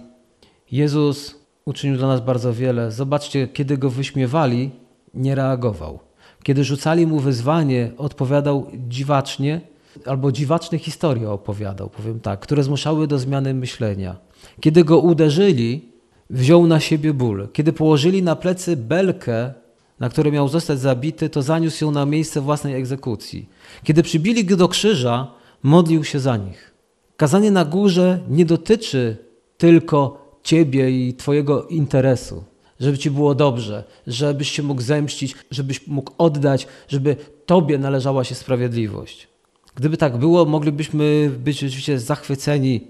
Jezus 0.72 1.34
uczynił 1.64 1.96
dla 1.96 2.08
nas 2.08 2.20
bardzo 2.20 2.52
wiele. 2.52 2.92
Zobaczcie, 2.92 3.48
kiedy 3.48 3.78
go 3.78 3.90
wyśmiewali, 3.90 4.70
nie 5.14 5.34
reagował. 5.34 5.98
Kiedy 6.42 6.64
rzucali 6.64 7.06
mu 7.06 7.18
wyzwanie, 7.18 7.90
odpowiadał 7.98 8.66
dziwacznie, 8.88 9.60
albo 10.06 10.32
dziwaczne 10.32 10.78
historie 10.78 11.30
opowiadał, 11.30 11.88
powiem 11.88 12.20
tak, 12.20 12.40
które 12.40 12.62
zmuszały 12.62 13.06
do 13.06 13.18
zmiany 13.18 13.54
myślenia. 13.54 14.16
Kiedy 14.60 14.84
go 14.84 14.98
uderzyli, 14.98 15.88
wziął 16.30 16.66
na 16.66 16.80
siebie 16.80 17.14
ból. 17.14 17.48
Kiedy 17.52 17.72
położyli 17.72 18.22
na 18.22 18.36
plecy 18.36 18.76
belkę, 18.76 19.59
na 20.00 20.08
które 20.08 20.32
miał 20.32 20.48
zostać 20.48 20.78
zabity, 20.78 21.28
to 21.28 21.42
zaniósł 21.42 21.84
ją 21.84 21.90
na 21.90 22.06
miejsce 22.06 22.40
własnej 22.40 22.74
egzekucji. 22.74 23.48
Kiedy 23.84 24.02
przybili 24.02 24.44
go 24.44 24.56
do 24.56 24.68
krzyża, 24.68 25.32
modlił 25.62 26.04
się 26.04 26.20
za 26.20 26.36
nich. 26.36 26.74
Kazanie 27.16 27.50
na 27.50 27.64
górze 27.64 28.20
nie 28.28 28.44
dotyczy 28.44 29.16
tylko 29.58 30.20
ciebie 30.42 30.90
i 30.90 31.14
twojego 31.14 31.66
interesu, 31.66 32.44
żeby 32.80 32.98
ci 32.98 33.10
było 33.10 33.34
dobrze, 33.34 33.84
żebyś 34.06 34.50
się 34.50 34.62
mógł 34.62 34.82
zemścić, 34.82 35.34
żebyś 35.50 35.86
mógł 35.86 36.12
oddać, 36.18 36.66
żeby 36.88 37.16
tobie 37.46 37.78
należała 37.78 38.24
się 38.24 38.34
sprawiedliwość. 38.34 39.28
Gdyby 39.74 39.96
tak 39.96 40.16
było, 40.16 40.44
moglibyśmy 40.44 41.30
być 41.38 41.58
rzeczywiście 41.58 41.98
zachwyceni, 41.98 42.80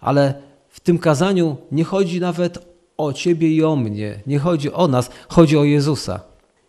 ale 0.00 0.34
w 0.68 0.80
tym 0.80 0.98
kazaniu 0.98 1.56
nie 1.72 1.84
chodzi 1.84 2.20
nawet 2.20 2.58
o 2.96 3.12
ciebie 3.12 3.48
i 3.48 3.64
o 3.64 3.76
mnie, 3.76 4.20
nie 4.26 4.38
chodzi 4.38 4.72
o 4.72 4.88
nas, 4.88 5.10
chodzi 5.28 5.58
o 5.58 5.64
Jezusa. 5.64 6.27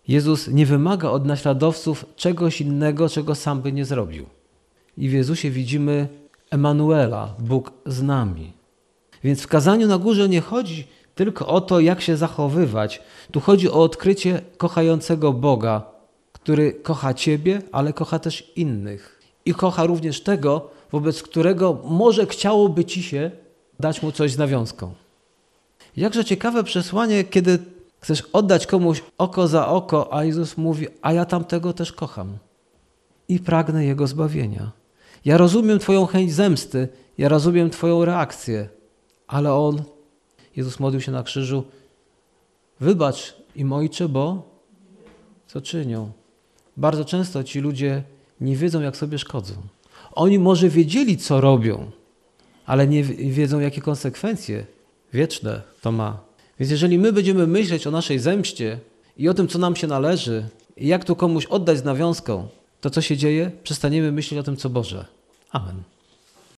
Jezus 0.10 0.48
nie 0.48 0.66
wymaga 0.66 1.10
od 1.10 1.26
naśladowców 1.26 2.06
czegoś 2.16 2.62
innego, 2.62 3.10
czego 3.10 3.36
sam 3.36 3.62
by 3.62 3.72
nie 3.72 3.86
zrobił. 3.86 4.26
I 4.98 5.10
w 5.10 5.14
Jezusie 5.14 5.50
widzimy 5.50 6.08
Emanuela, 6.50 7.36
Bóg 7.40 7.72
z 7.86 8.02
nami. 8.02 8.54
Więc 9.24 9.42
w 9.42 9.48
kazaniu 9.48 9.88
na 9.88 9.98
górze 9.98 10.30
nie 10.30 10.42
chodzi 10.42 10.88
tylko 11.16 11.48
o 11.48 11.62
to, 11.62 11.80
jak 11.80 12.02
się 12.02 12.18
zachowywać. 12.18 13.02
Tu 13.32 13.40
chodzi 13.40 13.70
o 13.70 13.84
odkrycie 13.84 14.42
kochającego 14.58 15.34
Boga, 15.34 15.82
który 16.32 16.74
kocha 16.74 17.14
Ciebie, 17.14 17.62
ale 17.72 17.94
kocha 17.94 18.20
też 18.20 18.52
innych. 18.56 19.22
I 19.46 19.54
kocha 19.54 19.86
również 19.86 20.22
tego, 20.22 20.70
wobec 20.92 21.24
którego 21.24 21.82
może 21.84 22.26
chciałoby 22.26 22.86
Ci 22.86 23.04
się 23.04 23.32
dać 23.80 24.02
mu 24.04 24.12
coś 24.12 24.32
z 24.32 24.38
nawiązką. 24.38 24.94
Jakże 25.98 26.26
ciekawe 26.26 26.64
przesłanie, 26.64 27.24
kiedy 27.24 27.60
chcesz 28.00 28.22
oddać 28.22 28.68
komuś 28.68 29.04
oko 29.18 29.48
za 29.48 29.68
oko, 29.68 30.14
a 30.14 30.24
Jezus 30.24 30.58
mówi, 30.58 30.88
a 31.02 31.14
ja 31.14 31.26
tamtego 31.26 31.74
też 31.74 31.94
kocham 31.94 32.38
i 33.30 33.40
pragnę 33.40 33.86
Jego 33.86 34.08
zbawienia. 34.08 34.72
Ja 35.26 35.38
rozumiem 35.38 35.80
Twoją 35.80 36.06
chęć 36.06 36.34
zemsty, 36.34 36.88
ja 37.18 37.30
rozumiem 37.30 37.70
Twoją 37.70 38.06
reakcję, 38.06 38.70
ale 39.28 39.54
On, 39.54 39.84
Jezus 40.56 40.80
modlił 40.80 41.02
się 41.02 41.12
na 41.12 41.24
krzyżu, 41.24 41.64
wybacz 42.80 43.36
im 43.56 43.74
Ojcze, 43.74 44.10
bo 44.10 44.50
co 45.48 45.62
czynią? 45.62 46.12
Bardzo 46.78 47.06
często 47.06 47.44
ci 47.44 47.60
ludzie 47.60 48.04
nie 48.42 48.56
wiedzą, 48.56 48.82
jak 48.82 48.98
sobie 48.98 49.18
szkodzą. 49.18 49.54
Oni 50.12 50.40
może 50.40 50.70
wiedzieli, 50.70 51.18
co 51.18 51.42
robią, 51.42 51.92
ale 52.66 52.88
nie 52.88 53.04
wiedzą, 53.04 53.60
jakie 53.60 53.82
konsekwencje 53.82 54.66
wieczne 55.14 55.62
to 55.82 55.92
ma. 55.92 56.29
Więc 56.60 56.72
jeżeli 56.72 57.00
my 57.00 57.14
będziemy 57.14 57.48
myśleć 57.48 57.88
o 57.88 57.92
naszej 57.92 58.20
zemście 58.20 58.80
i 59.18 59.30
o 59.30 59.34
tym, 59.34 59.48
co 59.48 59.60
nam 59.60 59.76
się 59.76 59.88
należy, 59.88 60.44
i 60.78 60.88
jak 60.88 61.06
tu 61.06 61.16
komuś 61.16 61.46
oddać 61.46 61.78
z 61.78 61.84
nawiązką, 61.84 62.48
to 62.82 62.90
co 62.90 63.02
się 63.02 63.18
dzieje? 63.18 63.52
Przestaniemy 63.64 64.12
myśleć 64.12 64.40
o 64.40 64.44
tym, 64.44 64.58
co 64.58 64.70
Boże. 64.70 65.06
Amen. 65.52 65.84